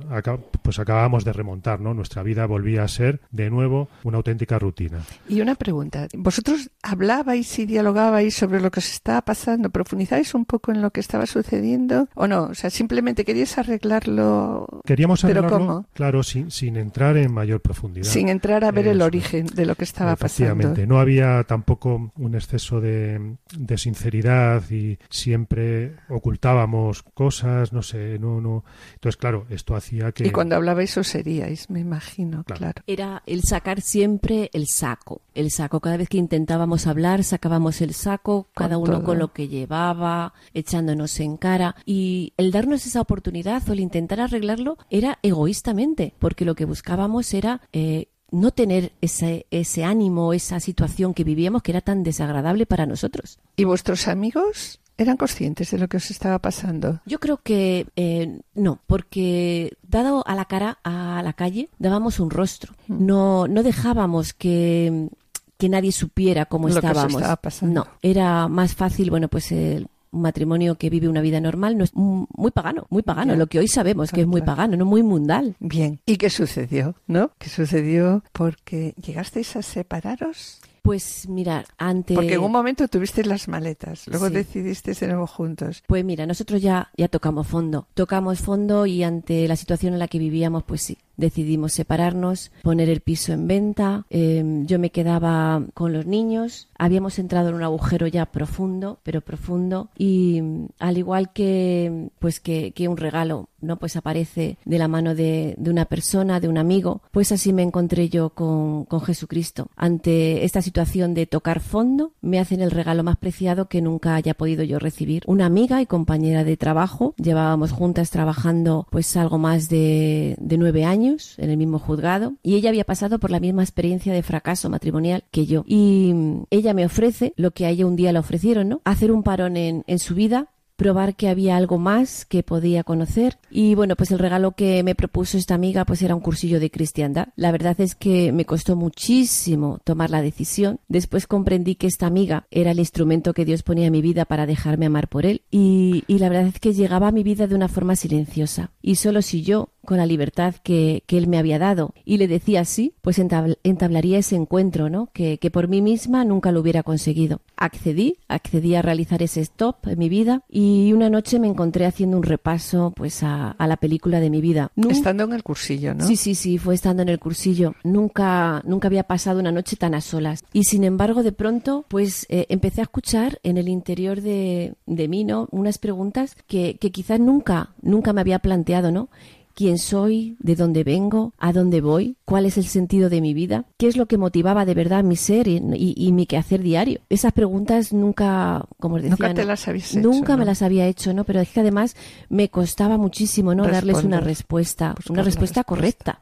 [0.61, 1.93] pues acabamos de remontar, ¿no?
[1.93, 4.99] Nuestra vida volvía a ser de nuevo una auténtica rutina.
[5.27, 9.69] Y una pregunta, ¿vosotros hablabais y dialogabais sobre lo que os estaba pasando?
[9.69, 12.43] ¿Profundizáis un poco en lo que estaba sucediendo o no?
[12.43, 14.81] O sea, simplemente queríais arreglarlo.
[14.85, 18.05] Queríamos arreglarlo, claro, sin, sin entrar en mayor profundidad.
[18.05, 20.73] Sin entrar a ver el origen de lo que estaba pasando.
[20.87, 28.39] No había tampoco un exceso de, de sinceridad y siempre ocultábamos cosas, no sé, no,
[28.39, 28.63] no.
[28.93, 30.27] Entonces, claro, esto hacía que...
[30.27, 32.83] Y cuando hablabais eso seríais, me imagino, claro.
[32.85, 35.21] Era el sacar siempre el saco.
[35.33, 39.47] El saco, cada vez que intentábamos hablar, sacábamos el saco, cada uno con lo que
[39.47, 41.75] llevaba, echándonos en cara.
[41.85, 47.33] Y el darnos esa oportunidad o el intentar arreglarlo era egoístamente, porque lo que buscábamos
[47.33, 47.61] era...
[47.73, 52.85] Eh, no tener ese, ese ánimo, esa situación que vivíamos que era tan desagradable para
[52.85, 53.39] nosotros.
[53.55, 57.01] ¿Y vuestros amigos ¿Eran conscientes de lo que os estaba pasando?
[57.05, 62.29] Yo creo que eh, no, porque dado a la cara, a la calle, dábamos un
[62.29, 62.73] rostro.
[62.87, 63.05] Mm.
[63.05, 65.09] No, no dejábamos que,
[65.57, 67.13] que nadie supiera cómo lo estábamos.
[67.13, 67.81] Que estaba pasando.
[67.81, 71.83] No, era más fácil, bueno, pues el un matrimonio que vive una vida normal no
[71.83, 75.03] es muy pagano, muy pagano, lo que hoy sabemos que es muy pagano, no muy
[75.03, 75.55] mundal.
[75.59, 76.95] Bien, ¿y qué sucedió?
[77.05, 77.31] ¿No?
[77.37, 80.61] ¿Qué sucedió porque llegasteis a separaros?
[80.85, 82.13] Pues mira, antes...
[82.13, 85.83] Porque en un momento tuviste las maletas, luego decidiste de nuevo juntos.
[85.87, 87.87] Pues mira, nosotros ya, ya tocamos fondo.
[87.95, 92.89] Tocamos fondo y ante la situación en la que vivíamos, pues sí, decidimos separarnos, poner
[92.89, 94.05] el piso en venta.
[94.09, 96.67] Em, yo me quedaba con los niños.
[96.77, 99.89] Habíamos entrado en un agujero ya profundo, pero profundo.
[99.97, 100.41] Y
[100.79, 103.77] al igual que, pues que, que un regalo, ¿no?
[103.77, 107.01] Pues aparece de la mano de, de, una persona, de un amigo.
[107.11, 109.67] Pues así me encontré yo con, con Jesucristo.
[109.75, 114.33] Ante esta situación de tocar fondo, me hacen el regalo más preciado que nunca haya
[114.33, 115.23] podido yo recibir.
[115.27, 117.13] Una amiga y compañera de trabajo.
[117.17, 121.04] Llevábamos juntas trabajando pues algo más de, de nueve años
[121.37, 125.23] en el mismo juzgado y ella había pasado por la misma experiencia de fracaso matrimonial
[125.31, 125.63] que yo.
[125.67, 128.81] Y mm, ella me ofrece lo que a ella un día le ofrecieron, ¿no?
[128.83, 133.37] Hacer un parón en, en su vida probar que había algo más que podía conocer
[133.49, 136.69] y bueno pues el regalo que me propuso esta amiga pues era un cursillo de
[136.69, 142.07] cristiandad la verdad es que me costó muchísimo tomar la decisión después comprendí que esta
[142.07, 145.43] amiga era el instrumento que Dios ponía en mi vida para dejarme amar por él
[145.49, 148.95] y, y la verdad es que llegaba a mi vida de una forma silenciosa y
[148.95, 152.65] solo si yo con la libertad que, que, él me había dado y le decía
[152.65, 155.09] sí, pues entablaría ese encuentro, ¿no?
[155.13, 157.41] Que, que, por mí misma nunca lo hubiera conseguido.
[157.55, 162.17] Accedí, accedí a realizar ese stop en mi vida y una noche me encontré haciendo
[162.17, 164.71] un repaso pues a, a la película de mi vida.
[164.89, 166.05] estando en el cursillo, ¿no?
[166.05, 167.75] Sí, sí, sí, fue estando en el cursillo.
[167.83, 170.43] Nunca, nunca había pasado una noche tan a solas.
[170.53, 175.07] Y sin embargo, de pronto, pues eh, empecé a escuchar en el interior de, de
[175.07, 175.47] mí, ¿no?
[175.51, 179.09] Unas preguntas que, que quizás nunca, nunca me había planteado, ¿no?
[179.55, 183.65] Quién soy, de dónde vengo, a dónde voy, cuál es el sentido de mi vida,
[183.77, 186.99] qué es lo que motivaba de verdad mi ser y, y, mi quehacer diario.
[187.09, 190.85] Esas preguntas nunca, como os decía, nunca te las habías hecho, nunca me las había
[190.87, 191.23] hecho, ¿no?
[191.23, 191.95] Pero es que además
[192.29, 193.63] me costaba muchísimo, ¿no?
[193.63, 196.21] Darles una respuesta, una respuesta, correcta.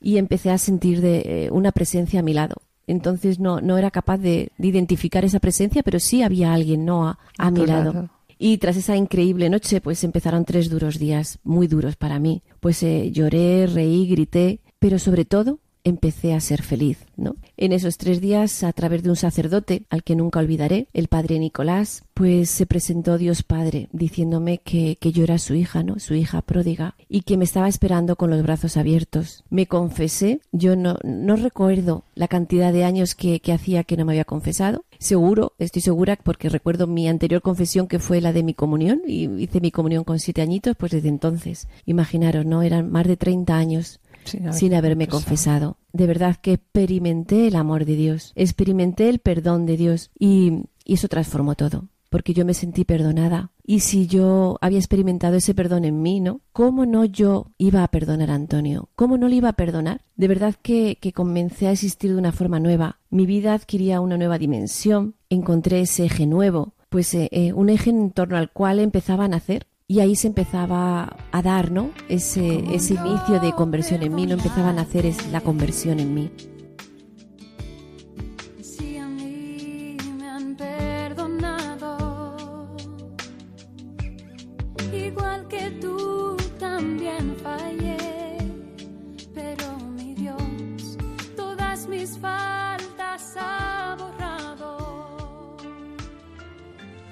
[0.00, 2.54] Y empecé a sentir de, eh, una presencia a mi lado.
[2.86, 7.08] Entonces no, no era capaz de, de, identificar esa presencia, pero sí había alguien, ¿no?
[7.08, 8.10] A, a mi lado.
[8.38, 12.42] Y tras esa increíble noche, pues empezaron tres duros días, muy duros para mí.
[12.60, 17.36] Pues eh, lloré, reí, grité, pero sobre todo empecé a ser feliz, ¿no?
[17.58, 21.38] En esos tres días, a través de un sacerdote al que nunca olvidaré, el padre
[21.38, 25.98] Nicolás, pues se presentó Dios Padre diciéndome que, que yo era su hija, ¿no?
[25.98, 29.44] Su hija pródiga y que me estaba esperando con los brazos abiertos.
[29.50, 34.04] Me confesé, yo no, no recuerdo la cantidad de años que, que hacía que no
[34.04, 34.84] me había confesado.
[35.04, 39.28] Seguro, estoy segura, porque recuerdo mi anterior confesión que fue la de mi comunión y
[39.42, 42.62] hice mi comunión con siete añitos, pues desde entonces, imaginaros, ¿no?
[42.62, 45.76] Eran más de 30 años sin, haberme confesado.
[45.92, 50.94] De verdad que experimenté el amor de Dios, experimenté el perdón de Dios y, y
[50.94, 53.50] eso transformó todo porque yo me sentí perdonada.
[53.66, 56.42] Y si yo había experimentado ese perdón en mí, ¿no?
[56.52, 58.90] ¿Cómo no yo iba a perdonar a Antonio?
[58.94, 60.02] ¿Cómo no le iba a perdonar?
[60.16, 63.00] De verdad que, que comencé a existir de una forma nueva.
[63.08, 67.88] Mi vida adquiría una nueva dimensión, encontré ese eje nuevo, pues eh, eh, un eje
[67.88, 71.90] en torno al cual empezaba a nacer y ahí se empezaba a dar, ¿no?
[72.08, 76.14] Ese, ese inicio de conversión en mí, no empezaba a nacer es la conversión en
[76.14, 76.30] mí.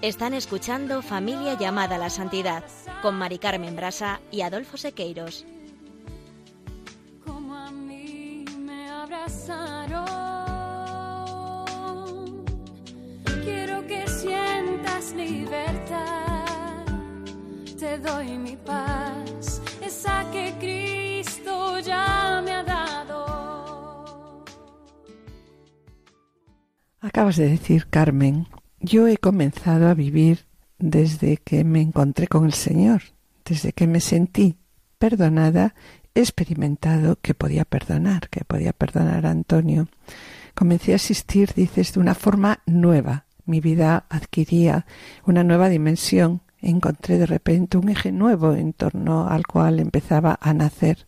[0.02, 2.64] Están escuchando Familia llamada a la Santidad
[3.02, 5.46] con Mari Carmen Brasa y Adolfo Sequeiros.
[7.24, 10.04] Como a mí me abrazaron.
[13.44, 16.84] Quiero que sientas libertad.
[17.78, 24.44] Te doy mi paz, esa que Cristo ya me ha dado.
[27.00, 28.48] Acabas de decir, Carmen,
[28.82, 30.46] yo he comenzado a vivir
[30.78, 33.02] desde que me encontré con el Señor,
[33.44, 34.58] desde que me sentí
[34.98, 35.74] perdonada,
[36.14, 39.88] he experimentado que podía perdonar, que podía perdonar a Antonio.
[40.54, 43.24] Comencé a asistir, dices, de una forma nueva.
[43.46, 44.84] Mi vida adquiría
[45.24, 46.42] una nueva dimensión.
[46.60, 51.06] Encontré de repente un eje nuevo en torno al cual empezaba a nacer.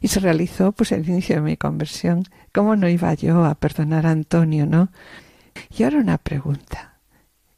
[0.00, 2.24] Y se realizó pues el inicio de mi conversión.
[2.52, 4.90] ¿Cómo no iba yo a perdonar a Antonio, no?
[5.76, 6.95] Y ahora una pregunta.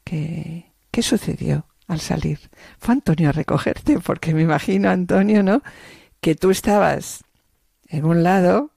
[0.09, 2.39] ¿Qué, sucedió al salir?
[2.79, 5.61] Fue Antonio a recogerte, porque me imagino, Antonio, ¿no?
[6.19, 7.23] Que tú estabas
[7.87, 8.71] en un lado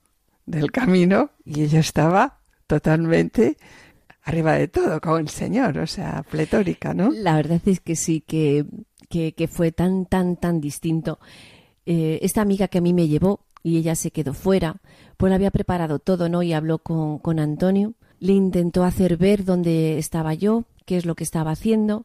[0.45, 3.57] del camino y ella estaba totalmente
[4.25, 7.11] arriba de todo, con el Señor, o sea, pletórica, ¿no?
[7.11, 8.67] La verdad es que sí, que,
[9.09, 11.19] que, fue tan, tan, tan distinto.
[11.87, 14.77] Eh, esta amiga que a mí me llevó y ella se quedó fuera,
[15.17, 16.43] pues había preparado todo, ¿no?
[16.43, 21.15] Y habló con, con Antonio, le intentó hacer ver dónde estaba yo, qué es lo
[21.15, 22.05] que estaba haciendo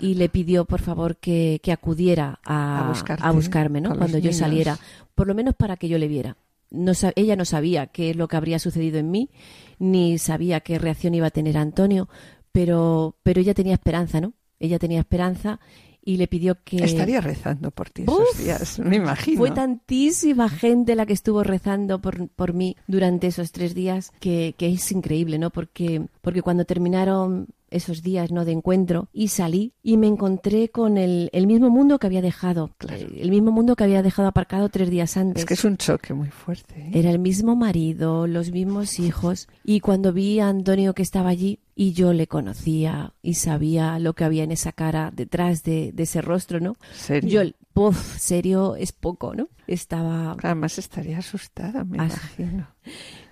[0.00, 3.96] y le pidió por favor que, acudiera a, a, buscarme ¿no?
[3.96, 4.78] cuando yo saliera,
[5.14, 6.36] por lo menos para que yo le viera.
[6.70, 9.30] No, ella no sabía qué es lo que habría sucedido en mí,
[9.78, 12.08] ni sabía qué reacción iba a tener Antonio,
[12.52, 14.34] pero, pero ella tenía esperanza, ¿no?
[14.60, 15.60] Ella tenía esperanza
[16.08, 16.76] y le pidió que...
[16.84, 19.38] Estaría rezando por ti esos días, me imagino.
[19.38, 24.54] Fue tantísima gente la que estuvo rezando por, por mí durante esos tres días que,
[24.56, 25.50] que es increíble, ¿no?
[25.50, 30.96] Porque, porque cuando terminaron esos días no de encuentro y salí y me encontré con
[30.96, 34.68] el, el mismo mundo que había dejado eh, el mismo mundo que había dejado aparcado
[34.68, 35.42] tres días antes.
[35.42, 36.90] Es que es un choque muy fuerte ¿eh?
[36.94, 41.60] era el mismo marido los mismos hijos y cuando vi a Antonio que estaba allí
[41.74, 46.22] y yo le conocía y sabía lo que había en esa cara detrás de, ese
[46.22, 47.44] rostro no ¿Serio?
[47.44, 52.68] yo puff, serio es poco no estaba además estaría asustada me imagino.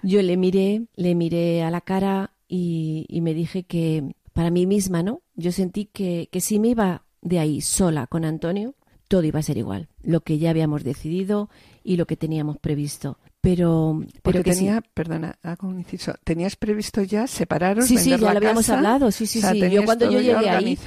[0.03, 4.66] yo le miré le miré a la cara y, y me dije que para mí
[4.66, 5.22] misma, ¿no?
[5.34, 8.74] Yo sentí que, que si me iba de ahí sola con Antonio,
[9.09, 11.49] todo iba a ser igual, lo que ya habíamos decidido
[11.82, 13.18] y lo que teníamos previsto.
[13.41, 16.12] Pero, pero que tenía, perdona, hago un inciso.
[16.22, 17.87] ¿Tenías previsto ya separaros?
[17.87, 19.11] Sí, sí, ya lo habíamos hablado.
[19.11, 19.70] Sí, sí, sí.
[19.70, 20.78] Yo cuando yo llegué ahí,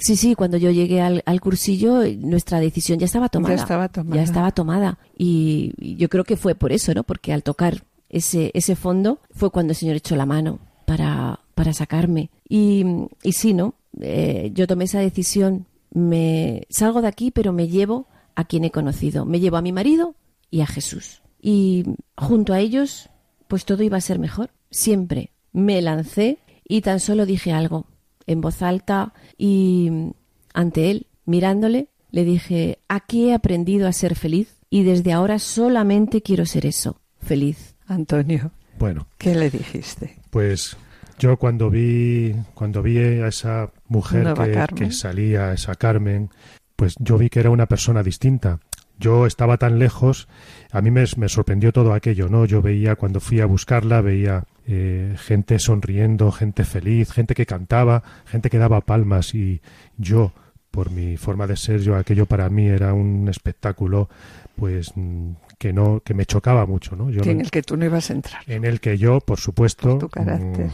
[0.00, 3.56] sí, sí, cuando yo llegué al, al, cursillo, nuestra decisión ya estaba tomada.
[3.56, 4.16] Ya estaba tomada.
[4.16, 4.98] Ya estaba tomada.
[5.16, 7.04] Y, y yo creo que fue por eso, ¿no?
[7.04, 11.72] Porque al tocar ese, ese fondo fue cuando el Señor echó la mano para, para
[11.72, 12.30] sacarme.
[12.48, 12.84] Y,
[13.24, 13.74] y sí, ¿no?
[14.00, 18.06] Eh, yo tomé esa decisión, me salgo de aquí, pero me llevo
[18.36, 19.24] a quien he conocido.
[19.24, 20.14] Me llevo a mi marido
[20.52, 21.20] y a Jesús.
[21.42, 21.82] Y
[22.16, 23.10] junto a ellos,
[23.48, 24.50] pues todo iba a ser mejor.
[24.70, 27.86] Siempre me lancé y tan solo dije algo
[28.28, 30.12] en voz alta y
[30.54, 36.22] ante él, mirándole, le dije, aquí he aprendido a ser feliz y desde ahora solamente
[36.22, 37.74] quiero ser eso, feliz.
[37.86, 38.52] Antonio.
[38.78, 39.08] Bueno.
[39.18, 40.18] ¿Qué le dijiste?
[40.30, 40.76] Pues
[41.18, 44.34] yo cuando vi, cuando vi a esa mujer
[44.74, 46.30] que, salía, esa Carmen,
[46.76, 48.60] pues yo vi que era una persona distinta.
[48.98, 50.28] Yo estaba tan lejos,
[50.72, 52.44] a mí me, sorprendió todo aquello, ¿no?
[52.44, 58.02] Yo veía cuando fui a buscarla, veía eh, gente sonriendo, gente feliz, gente que cantaba,
[58.26, 59.60] gente que daba palmas y
[59.96, 60.32] yo,
[60.70, 64.08] por mi forma de ser, yo aquello para mí era un espectáculo,
[64.56, 67.10] pues mm, que no que me chocaba mucho, ¿no?
[67.10, 68.42] Yo en el que tú no ibas a entrar.
[68.46, 70.70] En el que yo, por supuesto, tu carácter.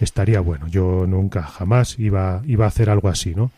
[0.00, 0.66] Estaría bueno.
[0.68, 3.50] Yo nunca, jamás iba, iba a hacer algo así, ¿no?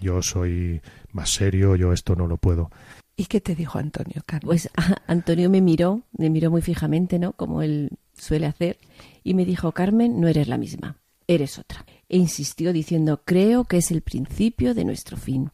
[0.00, 0.80] Yo soy
[1.12, 2.70] más serio, yo esto no lo puedo.
[3.16, 4.46] ¿Y qué te dijo Antonio, Carmen?
[4.46, 4.68] Pues
[5.06, 7.32] Antonio me miró, me miró muy fijamente, ¿no?
[7.32, 8.78] Como él suele hacer,
[9.22, 11.84] y me dijo, Carmen, no eres la misma, eres otra.
[12.08, 15.50] E insistió diciendo, creo que es el principio de nuestro fin.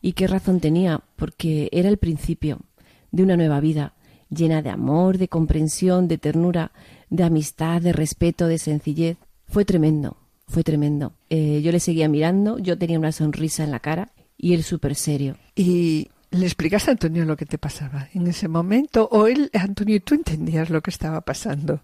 [0.00, 2.60] Y qué razón tenía, porque era el principio
[3.10, 3.94] de una nueva vida,
[4.30, 6.72] llena de amor, de comprensión, de ternura,
[7.10, 9.18] de amistad, de respeto, de sencillez.
[9.52, 10.16] Fue tremendo,
[10.48, 11.12] fue tremendo.
[11.28, 14.94] Eh, yo le seguía mirando, yo tenía una sonrisa en la cara y él súper
[14.94, 15.36] serio.
[15.54, 19.06] Y ¿Le explicaste a Antonio lo que te pasaba en ese momento?
[19.12, 21.80] ¿O él, Antonio, tú entendías lo que estaba pasando?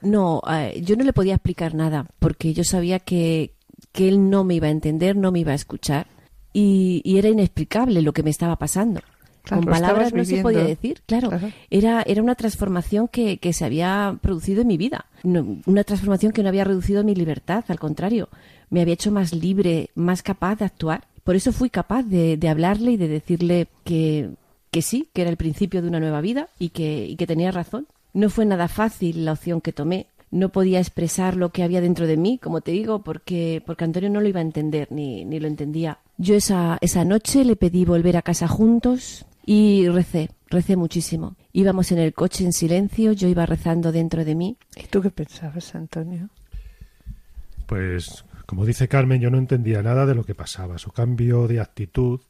[0.00, 3.52] No, eh, yo no le podía explicar nada porque yo sabía que,
[3.92, 6.06] que, él no me iba a entender, no me iba a escuchar
[6.54, 9.02] y, y era inexplicable lo que me estaba pasando.
[9.48, 11.30] Con palabras no se podía decir, claro.
[11.70, 15.06] Era, era una transformación que, que, se había producido en mi vida.
[15.24, 18.28] una transformación que no había reducido mi libertad, al contrario,
[18.70, 21.06] me había hecho más libre, más capaz de actuar.
[21.24, 24.30] Por eso fui capaz de, de hablarle y de decirle que,
[24.70, 27.50] que, sí, que era el principio de una nueva vida y que, y que tenía
[27.50, 27.86] razón.
[28.12, 30.06] No fue nada fácil la opción que tomé.
[30.30, 34.10] No podía expresar lo que había dentro de mí, como te digo, porque, porque Antonio
[34.10, 35.98] no lo iba a entender ni, ni lo entendía.
[36.18, 41.36] Yo esa, esa noche le pedí volver a casa juntos y recé, recé muchísimo.
[41.52, 44.56] Íbamos en el coche en silencio, yo iba rezando dentro de mí.
[44.76, 46.28] ¿Y tú qué pensabas, Antonio?
[47.66, 50.76] Pues como dice Carmen, yo no entendía nada de lo que pasaba.
[50.78, 52.20] Su cambio de actitud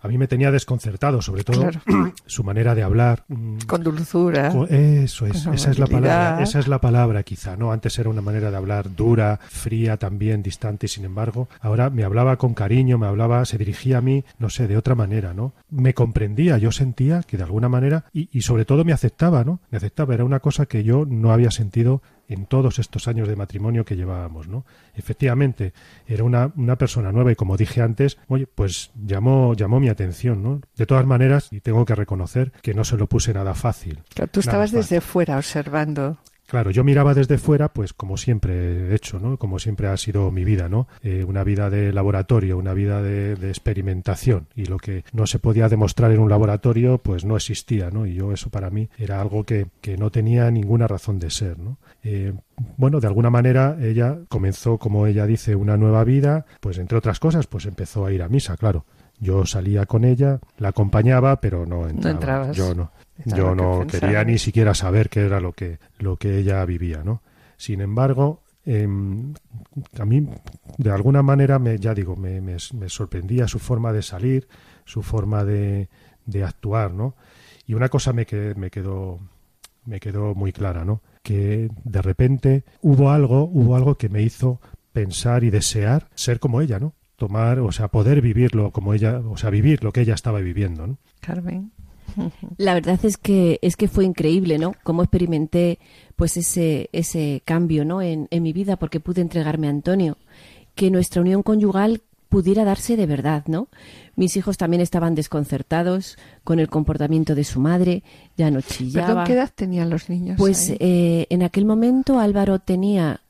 [0.00, 1.68] a mí me tenía desconcertado, sobre todo
[2.26, 3.24] su manera de hablar.
[3.28, 4.48] Mm, con dulzura.
[4.68, 7.72] eso es, esa es la palabra, esa es la palabra quizá, ¿no?
[7.72, 12.04] Antes era una manera de hablar dura, fría también, distante, y sin embargo, ahora me
[12.04, 15.52] hablaba con cariño, me hablaba, se dirigía a mí, no sé, de otra manera, ¿no?
[15.70, 19.60] Me comprendía, yo sentía que de alguna manera, y, y sobre todo me aceptaba, ¿no?
[19.70, 23.36] Me aceptaba, era una cosa que yo no había sentido en todos estos años de
[23.36, 24.64] matrimonio que llevábamos, ¿no?
[24.94, 25.72] Efectivamente,
[26.06, 30.42] era una, una, persona nueva y como dije antes, oye, pues llamó, llamó mi atención,
[30.42, 30.60] ¿no?
[30.76, 34.02] De todas maneras, y tengo que reconocer que no se lo puse nada fácil.
[34.30, 36.18] tú estabas desde fuera observando.
[36.46, 39.38] Claro, yo miraba desde fuera, pues como siempre he hecho, ¿no?
[39.38, 40.88] Como siempre ha sido mi vida, ¿no?
[41.02, 44.48] Eh, una vida de laboratorio, una vida de, experimentación.
[44.54, 48.06] Y lo que no se podía demostrar en un laboratorio, pues no existía, ¿no?
[48.06, 51.58] Y yo eso para mí era algo que, que no tenía ninguna razón de ser,
[51.58, 51.78] ¿no?
[52.02, 52.34] Eh,
[52.76, 57.20] bueno, de alguna manera ella comenzó, como ella dice, una nueva vida, pues entre otras
[57.20, 58.84] cosas, pues empezó a ir a misa, claro.
[59.20, 62.52] Yo salía con ella, la acompañaba, pero no entraba.
[62.52, 62.90] yo no.
[63.24, 67.22] Yo no quería ni siquiera saber qué era lo que, lo que ella vivía, ¿no?
[67.56, 69.34] Sin embargo, em,
[69.98, 70.28] a mí,
[70.78, 74.48] de alguna manera, me, ya digo, me, me, sorprendía su forma de salir,
[74.84, 75.88] su forma de,
[76.26, 77.14] de actuar, ¿no?
[77.66, 79.20] Y una cosa me, que, me, quedó,
[79.84, 81.00] me quedó muy clara, ¿no?
[81.22, 84.60] Que de repente hubo algo, hubo algo que me hizo
[84.92, 86.94] pensar y desear ser como ella, ¿no?
[87.16, 90.86] Tomar, o sea, poder vivirlo como ella, o sea, vivir lo que ella estaba viviendo,
[90.86, 90.98] ¿no?
[91.20, 91.72] Carmen.
[92.58, 94.74] La verdad es que es que fue increíble, ¿no?
[94.82, 95.78] Cómo experimenté
[96.16, 98.02] pues ese ese cambio, ¿no?
[98.02, 100.16] En, en mi vida porque pude entregarme a Antonio,
[100.74, 102.02] que nuestra unión conyugal
[102.34, 103.68] pudiera darse de verdad, ¿no?
[104.16, 108.02] Mis hijos también estaban desconcertados con el comportamiento de su madre,
[108.36, 109.22] ya no chillaba.
[109.22, 110.36] ¿qué edad tenían los niños?
[110.36, 113.20] Pues eh, en aquel momento Álvaro tenía,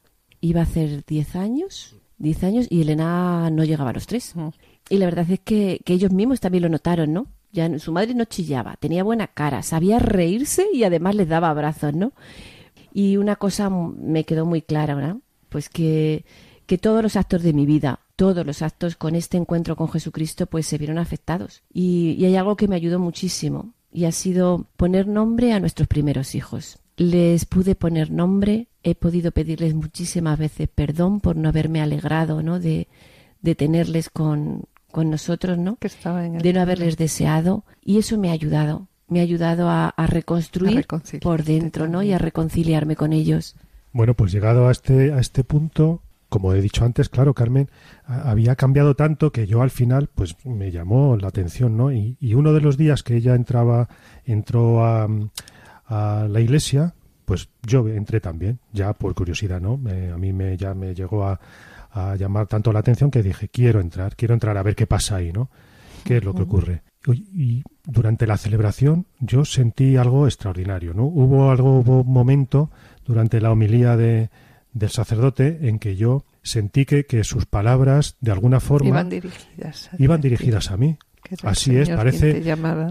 [0.41, 4.37] iba a hacer 10 años, 10 años, y Elena no llegaba a los 3.
[4.89, 7.27] Y la verdad es que, que ellos mismos también lo notaron, ¿no?
[7.55, 11.95] Ya su madre no chillaba, tenía buena cara, sabía reírse y además les daba abrazos,
[11.95, 12.13] ¿no?
[12.93, 15.21] Y una cosa me quedó muy clara, ¿no?
[15.51, 16.25] Pues que,
[16.67, 20.47] que todos los actos de mi vida, todos los actos con este encuentro con Jesucristo,
[20.47, 21.63] pues se vieron afectados.
[21.73, 25.87] Y, y hay algo que me ayudó muchísimo, y ha sido poner nombre a nuestros
[25.87, 26.81] primeros hijos.
[26.97, 32.59] Les pude poner nombre, he podido pedirles muchísimas veces perdón por no haberme alegrado, ¿no?
[32.59, 32.89] De,
[33.43, 34.65] de tenerles con,
[34.95, 35.77] con nosotros, ¿no?
[35.81, 40.87] de no haberles deseado y eso me ha ayudado, me ha ayudado a, reconstruir
[41.21, 42.05] por dentro, ¿no?
[42.05, 43.57] Y a reconciliarme con ellos.
[43.93, 47.69] Bueno, pues llegado a este a este punto, como he dicho antes, claro, Carmen,
[48.07, 51.91] había cambiado tanto que yo al final, pues me llamó la atención, ¿no?
[51.91, 53.89] Y, uno de los días que ella entraba,
[54.25, 55.09] entró a,
[55.87, 59.73] a la iglesia, pues yo entré también, ya por curiosidad, ¿no?
[59.73, 61.41] a mí me, ya me llegó a,
[61.95, 65.17] a llamar tanto la atención que dije, quiero entrar, quiero entrar a ver qué pasa
[65.17, 65.49] ahí, ¿no?
[66.03, 66.83] ¿Qué es lo que ocurre?
[67.07, 71.05] Y, durante la celebración yo sentí algo extraordinario, ¿no?
[71.05, 72.71] Hubo algo, hubo un momento
[73.05, 74.31] durante la homilía de,
[74.73, 79.91] del sacerdote en que yo sentí que, que sus palabras de alguna forma iban dirigidas
[79.93, 80.99] a, iban dirigidas a mí.
[81.43, 82.43] Así es, parece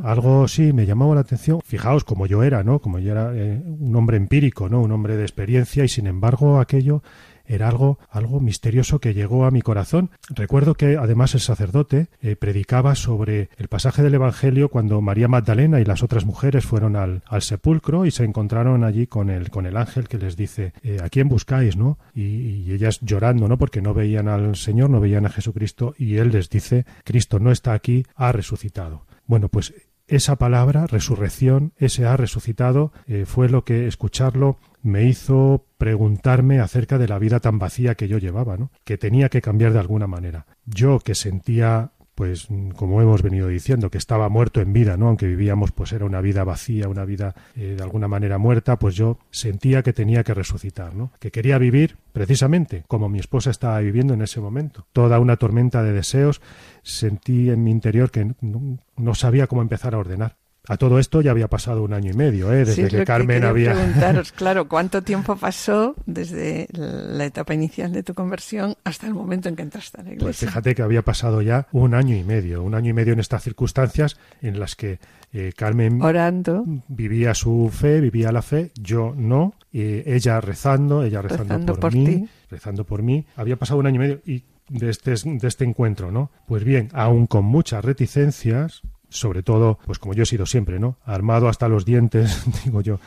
[0.04, 1.62] algo, sí, me llamaba la atención.
[1.64, 2.80] Fijaos como yo era, ¿no?
[2.80, 4.82] Como yo era eh, un hombre empírico, ¿no?
[4.82, 7.04] Un hombre de experiencia y sin embargo aquello
[7.46, 10.12] era algo, algo misterioso que llegó a mi corazón.
[10.30, 15.80] Recuerdo que además el sacerdote eh, predicaba sobre el pasaje del Evangelio cuando María Magdalena
[15.80, 19.66] y las otras mujeres fueron al, al sepulcro y se encontraron allí con el, con
[19.66, 21.78] el ángel que les dice, eh, ¿a quién buscáis?
[21.78, 21.98] ¿no?
[22.14, 23.58] Y, y ellas llorando, ¿no?
[23.58, 27.52] Porque no veían al Señor, no veían a Jesucristo y él les dice, Cristo no
[27.52, 29.06] está aquí, ha resucitado.
[29.26, 29.74] Bueno, pues
[30.08, 36.98] esa palabra, resurrección, ese ha resucitado, eh, fue lo que escucharlo me hizo preguntarme acerca
[36.98, 38.72] de la vida tan vacía que yo llevaba, ¿no?
[38.84, 40.46] que tenía que cambiar de alguna manera.
[40.66, 45.08] Yo que sentía pues como hemos venido diciendo, que estaba muerto en vida, ¿no?
[45.08, 48.96] Aunque vivíamos, pues era una vida vacía, una vida eh, de alguna manera muerta, pues
[48.96, 51.12] yo sentía que tenía que resucitar, ¿no?
[51.20, 54.86] Que quería vivir precisamente como mi esposa estaba viviendo en ese momento.
[54.94, 56.42] Toda una tormenta de deseos,
[56.84, 60.43] sentí en mi interior que no sabía cómo empezar a ordenar.
[60.70, 62.60] A todo esto ya había pasado un año y medio, ¿eh?
[62.64, 63.74] desde sí, que Carmen que había.
[63.74, 69.50] preguntaros, claro, ¿cuánto tiempo pasó desde la etapa inicial de tu conversión hasta el momento
[69.50, 70.26] en que entraste a la iglesia?
[70.26, 73.20] Pues fíjate que había pasado ya un año y medio, un año y medio en
[73.20, 75.00] estas circunstancias en las que
[75.34, 81.22] eh, Carmen orando vivía su fe, vivía la fe, yo no, eh, ella rezando, ella
[81.22, 82.30] rezando, Rezando por, por mí, ti.
[82.50, 83.26] rezando por mí.
[83.36, 86.32] Había pasado un año y medio y de este, de este encuentro, ¿no?
[86.48, 88.82] Pues bien, aún con muchas reticencias,
[89.14, 90.98] sobre todo, pues como yo he sido siempre, ¿no?
[91.06, 93.00] Armado hasta los dientes, digo yo,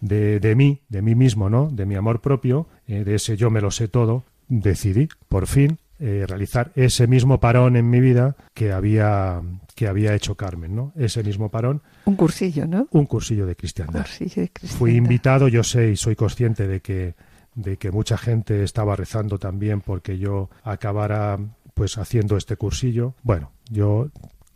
[0.00, 1.68] de, de mí, de mí mismo, ¿no?
[1.70, 5.78] De mi amor propio, eh, de ese yo me lo sé todo, decidí, por fin,
[5.98, 9.42] eh, realizar ese mismo parón en mi vida que había,
[9.74, 10.92] que había hecho Carmen, ¿no?
[10.96, 12.88] Ese mismo parón, un cursillo, ¿no?
[12.90, 14.00] un cursillo de cristiandad.
[14.00, 14.78] Cursillo de cristiandad.
[14.78, 17.14] Fui invitado, yo sé y soy consciente de que
[17.54, 21.38] de que mucha gente estaba rezando también porque yo acabara
[21.74, 23.14] pues haciendo este cursillo.
[23.22, 24.10] Bueno, yo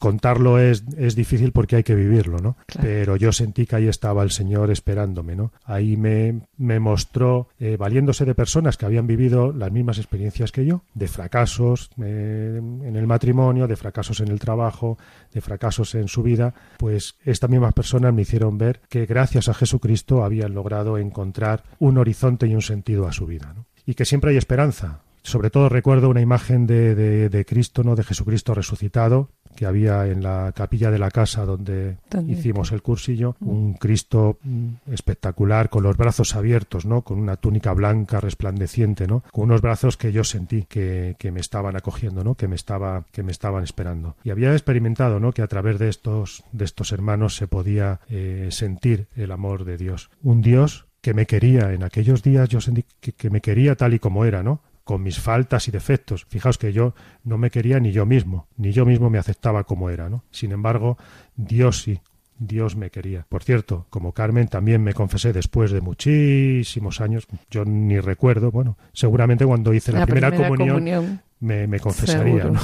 [0.05, 2.59] contarlo es, es difícil porque hay que vivirlo, ¿no?
[2.66, 2.86] Claro.
[2.86, 5.50] Pero yo sentí que ahí estaba el Señor esperándome, ¿no?
[5.64, 10.66] Ahí me, me mostró, eh, valiéndose de personas que habían vivido las mismas experiencias que
[10.66, 14.98] yo, de fracasos eh, en el matrimonio, de fracasos en el trabajo,
[15.32, 19.55] de fracasos en su vida, pues estas mismas personas me hicieron ver que gracias a
[19.55, 23.64] Jesucristo habían logrado encontrar un horizonte y un sentido a su vida, ¿no?
[23.86, 27.96] Y que siempre hay esperanza, sobre todo recuerdo una imagen de, de, de, Cristo, ¿no?
[27.96, 31.96] de Jesucristo resucitado, que había en la capilla de la casa donde
[32.28, 37.02] hicimos el cursillo, un Cristo mm, espectacular, con los brazos abiertos, ¿no?
[37.02, 39.22] con una túnica blanca resplandeciente, ¿no?
[39.32, 42.34] con unos brazos que yo sentí que, que me estaban acogiendo, ¿no?
[42.34, 44.16] que me estaba, que me estaban esperando.
[44.24, 45.32] Y había experimentado, ¿no?
[45.32, 49.76] que a través de estos, de estos hermanos se podía eh, sentir el amor de
[49.76, 50.11] Dios.
[50.22, 53.92] Un Dios que me quería en aquellos días, yo sentí que, que me quería tal
[53.92, 54.62] y como era, ¿no?
[54.85, 56.26] Con mis faltas y defectos.
[56.28, 59.91] Fijaos que yo no me quería ni yo mismo, ni yo mismo me aceptaba como
[59.91, 60.24] era, ¿no?
[60.30, 60.99] Sin embargo,
[61.37, 62.01] Dios sí,
[62.39, 63.26] Dios me quería.
[63.28, 68.76] Por cierto, como Carmen también me confesé después de muchísimos años, yo ni recuerdo, bueno,
[68.93, 72.45] seguramente cuando hice la, La primera, primera comunión, comunión, me, me confesaría.
[72.45, 72.61] ¿no?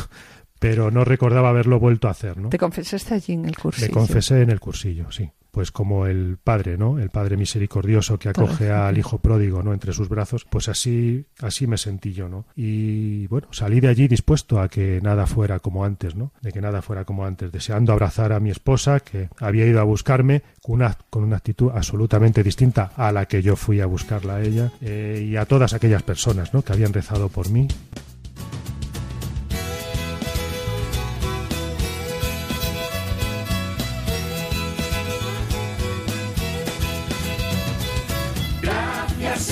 [0.59, 2.51] Pero no recordaba haberlo vuelto a hacer, ¿no?
[2.51, 3.87] Te confesaste allí en el cursillo.
[3.89, 5.31] Me confesé en el cursillo, sí.
[5.51, 6.99] Pues como el padre, ¿no?
[6.99, 9.73] El padre misericordioso que acoge al hijo pródigo, ¿no?
[9.73, 12.47] Entre sus brazos, pues así, así me sentí yo, ¿no?
[12.55, 16.33] Y bueno, salí de allí dispuesto a que nada fuera como antes, ¿no?
[16.41, 19.85] De que nada fuera como antes, deseando abrazar a mi esposa que había ido a
[19.85, 24.37] buscarme con una, con una actitud absolutamente distinta a la que yo fui a buscarla
[24.37, 26.63] a ella eh, y a todas aquellas personas, ¿no?
[26.63, 27.69] Que habían rezado por mí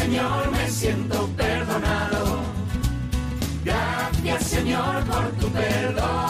[0.09, 2.41] Señor, me siento perdonado.
[3.63, 6.28] Gracias Señor por tu perdón.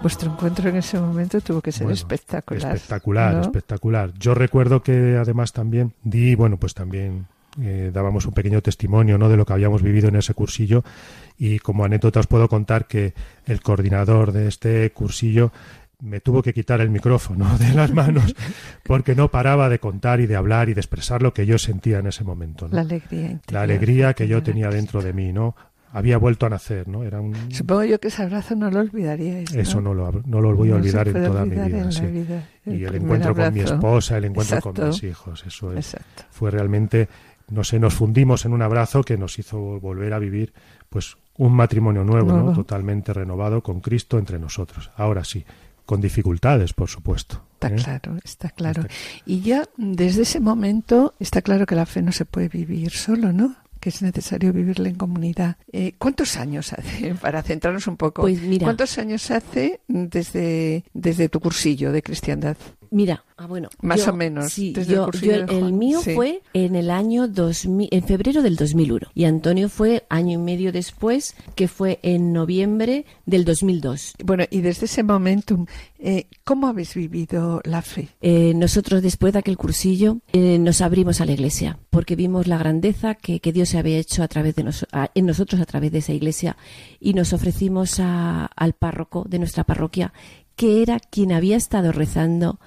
[0.00, 2.74] Vuestro encuentro en ese momento tuvo que ser Bueno, espectacular.
[2.74, 3.40] Espectacular, ¿no?
[3.40, 4.12] espectacular.
[4.18, 7.26] Yo recuerdo que además también di, bueno, pues también
[7.60, 9.28] eh, dábamos un pequeño testimonio ¿no?
[9.28, 10.84] de lo que habíamos vivido en ese cursillo
[11.36, 13.14] y como anécdota os puedo contar que
[13.46, 15.50] el coordinador de este cursillo
[16.00, 18.36] me tuvo que quitar el micrófono de las manos
[18.84, 21.98] porque no paraba de contar y de hablar y de expresar lo que yo sentía
[21.98, 22.68] en ese momento.
[22.68, 22.74] ¿no?
[22.74, 23.52] La alegría interior.
[23.52, 25.56] La alegría que yo tenía dentro de mí, ¿no?
[25.92, 27.02] Había vuelto a nacer, ¿no?
[27.02, 27.34] Era un...
[27.50, 29.54] Supongo yo que ese abrazo no lo olvidaríais.
[29.54, 29.60] ¿no?
[29.60, 31.90] Eso no lo, no lo voy a No olvidar en toda mi vida.
[31.90, 32.06] sí.
[32.06, 35.72] vida, el y el primer encuentro con mi esposa, el encuentro con mis hijos, eso
[35.72, 35.96] es,
[36.30, 37.08] fue realmente
[37.50, 40.52] no sé, nos fundimos en un abrazo que nos hizo volver a vivir
[40.88, 42.52] pues un matrimonio nuevo, ¿no?
[42.52, 44.90] totalmente renovado con Cristo entre nosotros.
[44.96, 45.44] Ahora sí,
[45.86, 47.42] con dificultades, por supuesto.
[47.54, 47.76] Está ¿eh?
[47.76, 48.84] claro, está claro.
[49.24, 53.32] Y ya desde ese momento está claro que la fe no se puede vivir solo,
[53.32, 53.56] ¿no?
[53.80, 55.56] Que es necesario vivirla en comunidad.
[55.72, 61.28] Eh, ¿Cuántos años hace, para centrarnos un poco, pues mira, cuántos años hace desde, desde
[61.28, 62.56] tu cursillo de cristiandad?
[62.90, 64.52] Mira, ah, bueno, más yo- o menos.
[64.52, 66.14] Sí, desde yo, cursillo yo- de el mío Sí.
[66.14, 70.72] fue en el año 2000, en febrero del 2001 y Antonio fue año y medio
[70.72, 74.14] después, que fue en noviembre del 2002.
[74.24, 75.66] Bueno, y desde ese momento,
[75.98, 78.08] eh, ¿cómo habéis vivido la fe?
[78.20, 82.58] Eh, nosotros después de aquel cursillo eh, nos abrimos a la iglesia porque vimos la
[82.58, 85.92] grandeza que, que Dios había hecho a través de nos- a- en nosotros a través
[85.92, 86.56] de esa iglesia
[87.00, 90.12] y nos ofrecimos a- al párroco de nuestra parroquia
[90.58, 92.58] que era quien había estado rezando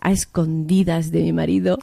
[0.00, 1.78] a escondidas de mi marido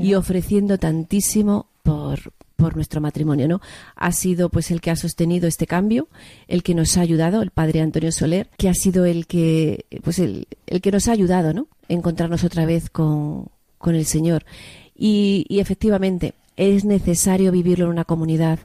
[0.00, 3.60] y ofreciendo tantísimo por por nuestro matrimonio, ¿no?
[3.96, 6.08] Ha sido pues el que ha sostenido este cambio,
[6.46, 10.18] el que nos ha ayudado, el padre Antonio Soler, que ha sido el que pues
[10.18, 11.68] el, el que nos ha ayudado, ¿no?
[11.88, 13.48] Encontrarnos otra vez con,
[13.78, 14.44] con el Señor.
[14.94, 18.58] Y, y efectivamente, es necesario vivirlo en una comunidad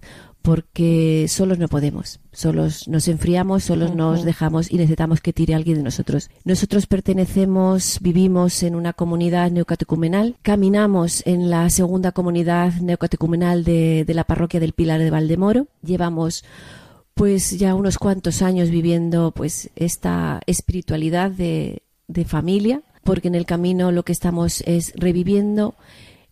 [0.46, 4.26] porque solos no podemos, solos nos enfriamos, solos nos Ujú.
[4.28, 6.30] dejamos y necesitamos que tire alguien de nosotros.
[6.44, 14.14] Nosotros pertenecemos, vivimos en una comunidad neocatecumenal, caminamos en la segunda comunidad neocatecumenal de, de
[14.14, 16.46] la parroquia del Pilar de Valdemoro, llevamos
[17.16, 23.48] pues ya unos cuantos años viviendo pues esta espiritualidad de, de familia, porque en el
[23.48, 25.74] camino lo que estamos es reviviendo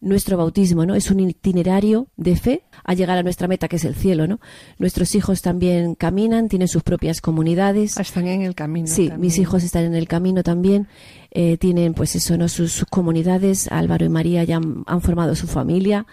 [0.04, 0.96] nuestro bautismo, ¿no?
[0.96, 4.40] Es un itinerario de fe a llegar a nuestra meta, que es el cielo, ¿no?
[4.78, 7.98] Nuestros hijos también caminan, tienen sus propias comunidades.
[7.98, 8.88] Ah, Están en el camino.
[8.88, 9.22] Sí, también.
[9.22, 10.88] mis hijos están en el camino también.
[11.32, 12.48] eh, tienen, pues eso, ¿no?
[12.50, 13.68] Sus, sus comunidades.
[13.72, 16.06] Álvaro y María ya han, han formado su familia.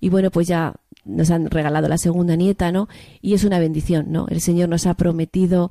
[0.00, 0.74] Y bueno, pues ya
[1.04, 2.88] nos han regalado la segunda nieta, ¿no?
[3.22, 4.26] Y es una bendición, ¿no?
[4.28, 5.70] El Señor nos ha prometido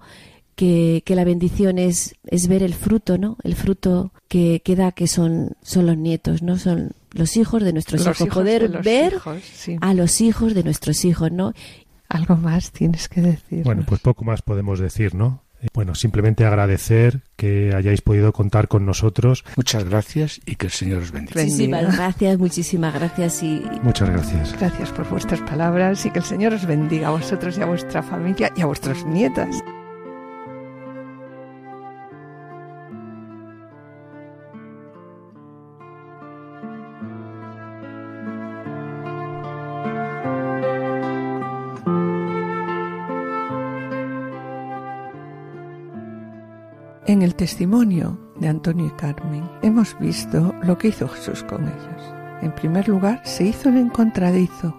[0.56, 3.36] que, que la bendición es, es ver el fruto, ¿no?
[3.44, 6.58] El fruto que, que da, que son, son los nietos, ¿no?
[6.58, 8.28] Son los hijos de nuestros Los hijos.
[8.28, 9.78] hijos Poder de los ver hijos, sí.
[9.82, 11.54] a los hijos de nuestros hijos, ¿no?
[12.10, 13.64] Algo más tienes que decir.
[13.64, 15.42] Bueno, pues poco más podemos decir, ¿no?
[15.62, 19.44] Eh, Bueno, simplemente agradecer que hayáis podido contar con nosotros.
[19.56, 21.36] Muchas gracias y que el Señor os bendiga.
[21.42, 21.56] Bendiga.
[21.56, 24.60] Muchísimas gracias, muchísimas gracias y, Muchas gracias.
[24.60, 28.04] Gracias por vuestras palabras y que el Señor os bendiga a vosotros y a vuestra
[28.04, 29.56] familia y a vuestras nietas.
[47.16, 52.14] En el testimonio de Antonio y Carmen hemos visto lo que hizo Jesús con ellos.
[52.42, 54.76] En primer lugar, se hizo el encontradizo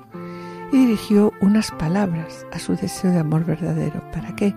[0.71, 4.03] y dirigió unas palabras a su deseo de amor verdadero.
[4.13, 4.55] ¿Para qué?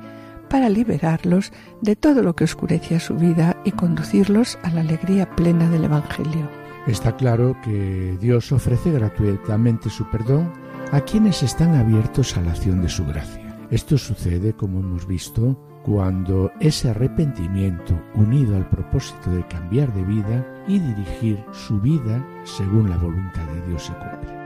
[0.50, 5.70] Para liberarlos de todo lo que oscurecía su vida y conducirlos a la alegría plena
[5.70, 6.50] del Evangelio.
[6.86, 10.52] Está claro que Dios ofrece gratuitamente su perdón
[10.92, 13.68] a quienes están abiertos a la acción de su gracia.
[13.72, 20.64] Esto sucede, como hemos visto, cuando ese arrepentimiento, unido al propósito de cambiar de vida
[20.68, 24.40] y dirigir su vida según la voluntad de Dios, se cumple.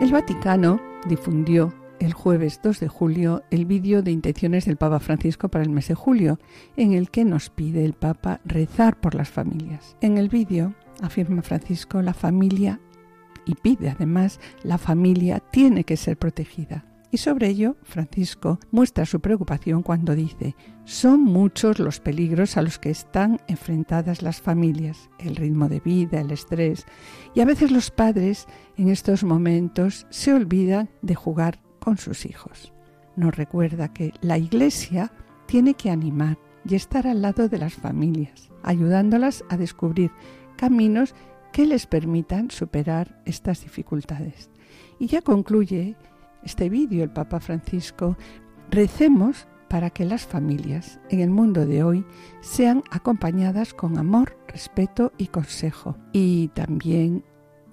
[0.00, 5.48] El Vaticano difundió el jueves 2 de julio el vídeo de intenciones del Papa Francisco
[5.48, 6.40] para el mes de julio,
[6.76, 9.96] en el que nos pide el Papa rezar por las familias.
[10.00, 12.80] En el vídeo afirma Francisco la familia
[13.46, 16.84] y pide además la familia tiene que ser protegida.
[17.12, 22.78] Y sobre ello, Francisco muestra su preocupación cuando dice, son muchos los peligros a los
[22.78, 26.86] que están enfrentadas las familias, el ritmo de vida, el estrés,
[27.34, 28.46] y a veces los padres
[28.78, 32.72] en estos momentos se olvidan de jugar con sus hijos.
[33.14, 35.12] Nos recuerda que la Iglesia
[35.44, 40.10] tiene que animar y estar al lado de las familias, ayudándolas a descubrir
[40.56, 41.14] caminos
[41.52, 44.50] que les permitan superar estas dificultades.
[44.98, 45.96] Y ya concluye
[46.42, 48.16] este vídeo el Papa Francisco,
[48.70, 52.04] recemos para que las familias en el mundo de hoy
[52.40, 55.96] sean acompañadas con amor, respeto y consejo.
[56.12, 57.24] Y también,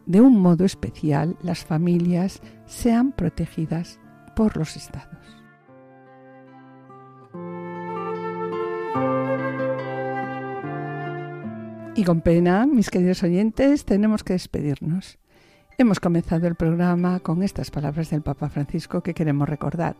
[0.05, 3.99] de un modo especial, las familias sean protegidas
[4.35, 5.38] por los estados.
[11.95, 15.19] Y con pena, mis queridos oyentes, tenemos que despedirnos.
[15.77, 19.97] Hemos comenzado el programa con estas palabras del Papa Francisco que queremos recordar.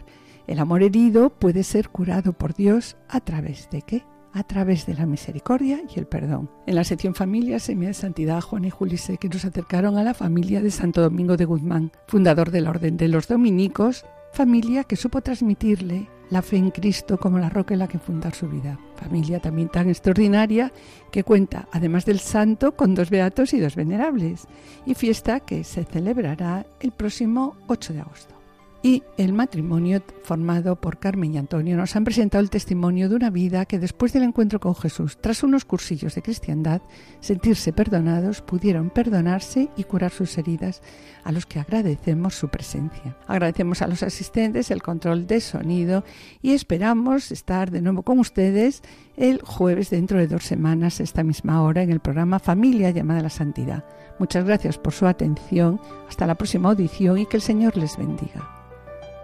[0.48, 4.04] El amor herido puede ser curado por Dios a través de qué?
[4.32, 6.52] a través de la misericordia y el perdón.
[6.68, 10.14] En la sección Familia, Semilla de Santidad, Juan y Julise, que nos acercaron a la
[10.14, 14.96] familia de Santo Domingo de Guzmán, fundador de la Orden de los Dominicos, familia que
[14.96, 18.80] supo transmitirle la fe en Cristo como la roca en la que fundar su vida.
[18.96, 20.72] Familia también tan extraordinaria
[21.12, 24.48] que cuenta, además del santo, con dos beatos y dos venerables,
[24.86, 28.39] y fiesta que se celebrará el próximo 8 de agosto
[28.82, 33.30] y el matrimonio formado por Carmen y Antonio nos han presentado el testimonio de una
[33.30, 36.82] vida que después del encuentro con Jesús, tras unos cursillos de cristiandad,
[37.20, 40.82] sentirse perdonados, pudieron perdonarse y curar sus heridas,
[41.24, 43.18] a los que agradecemos su presencia.
[43.28, 46.06] Agradecemos a los asistentes el control de sonido
[46.42, 48.82] y esperamos estar de nuevo con ustedes
[49.18, 53.24] el jueves dentro de dos semanas, esta misma hora, en el programa Familia llamada a
[53.24, 53.84] la Santidad.
[54.18, 55.80] Muchas gracias por su atención.
[56.08, 58.59] Hasta la próxima audición y que el Señor les bendiga.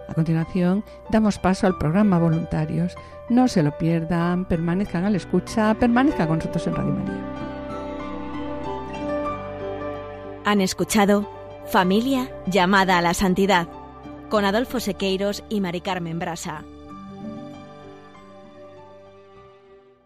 [0.08, 2.96] A continuación, damos paso al programa Voluntarios.
[3.30, 7.24] No se lo pierdan, permanezcan a la escucha, permanezcan con nosotros en Radio María.
[10.46, 11.28] Han escuchado
[11.68, 13.68] Familia llamada a la santidad
[14.30, 16.64] con Adolfo Sequeiros y Mari Carmen Brasa.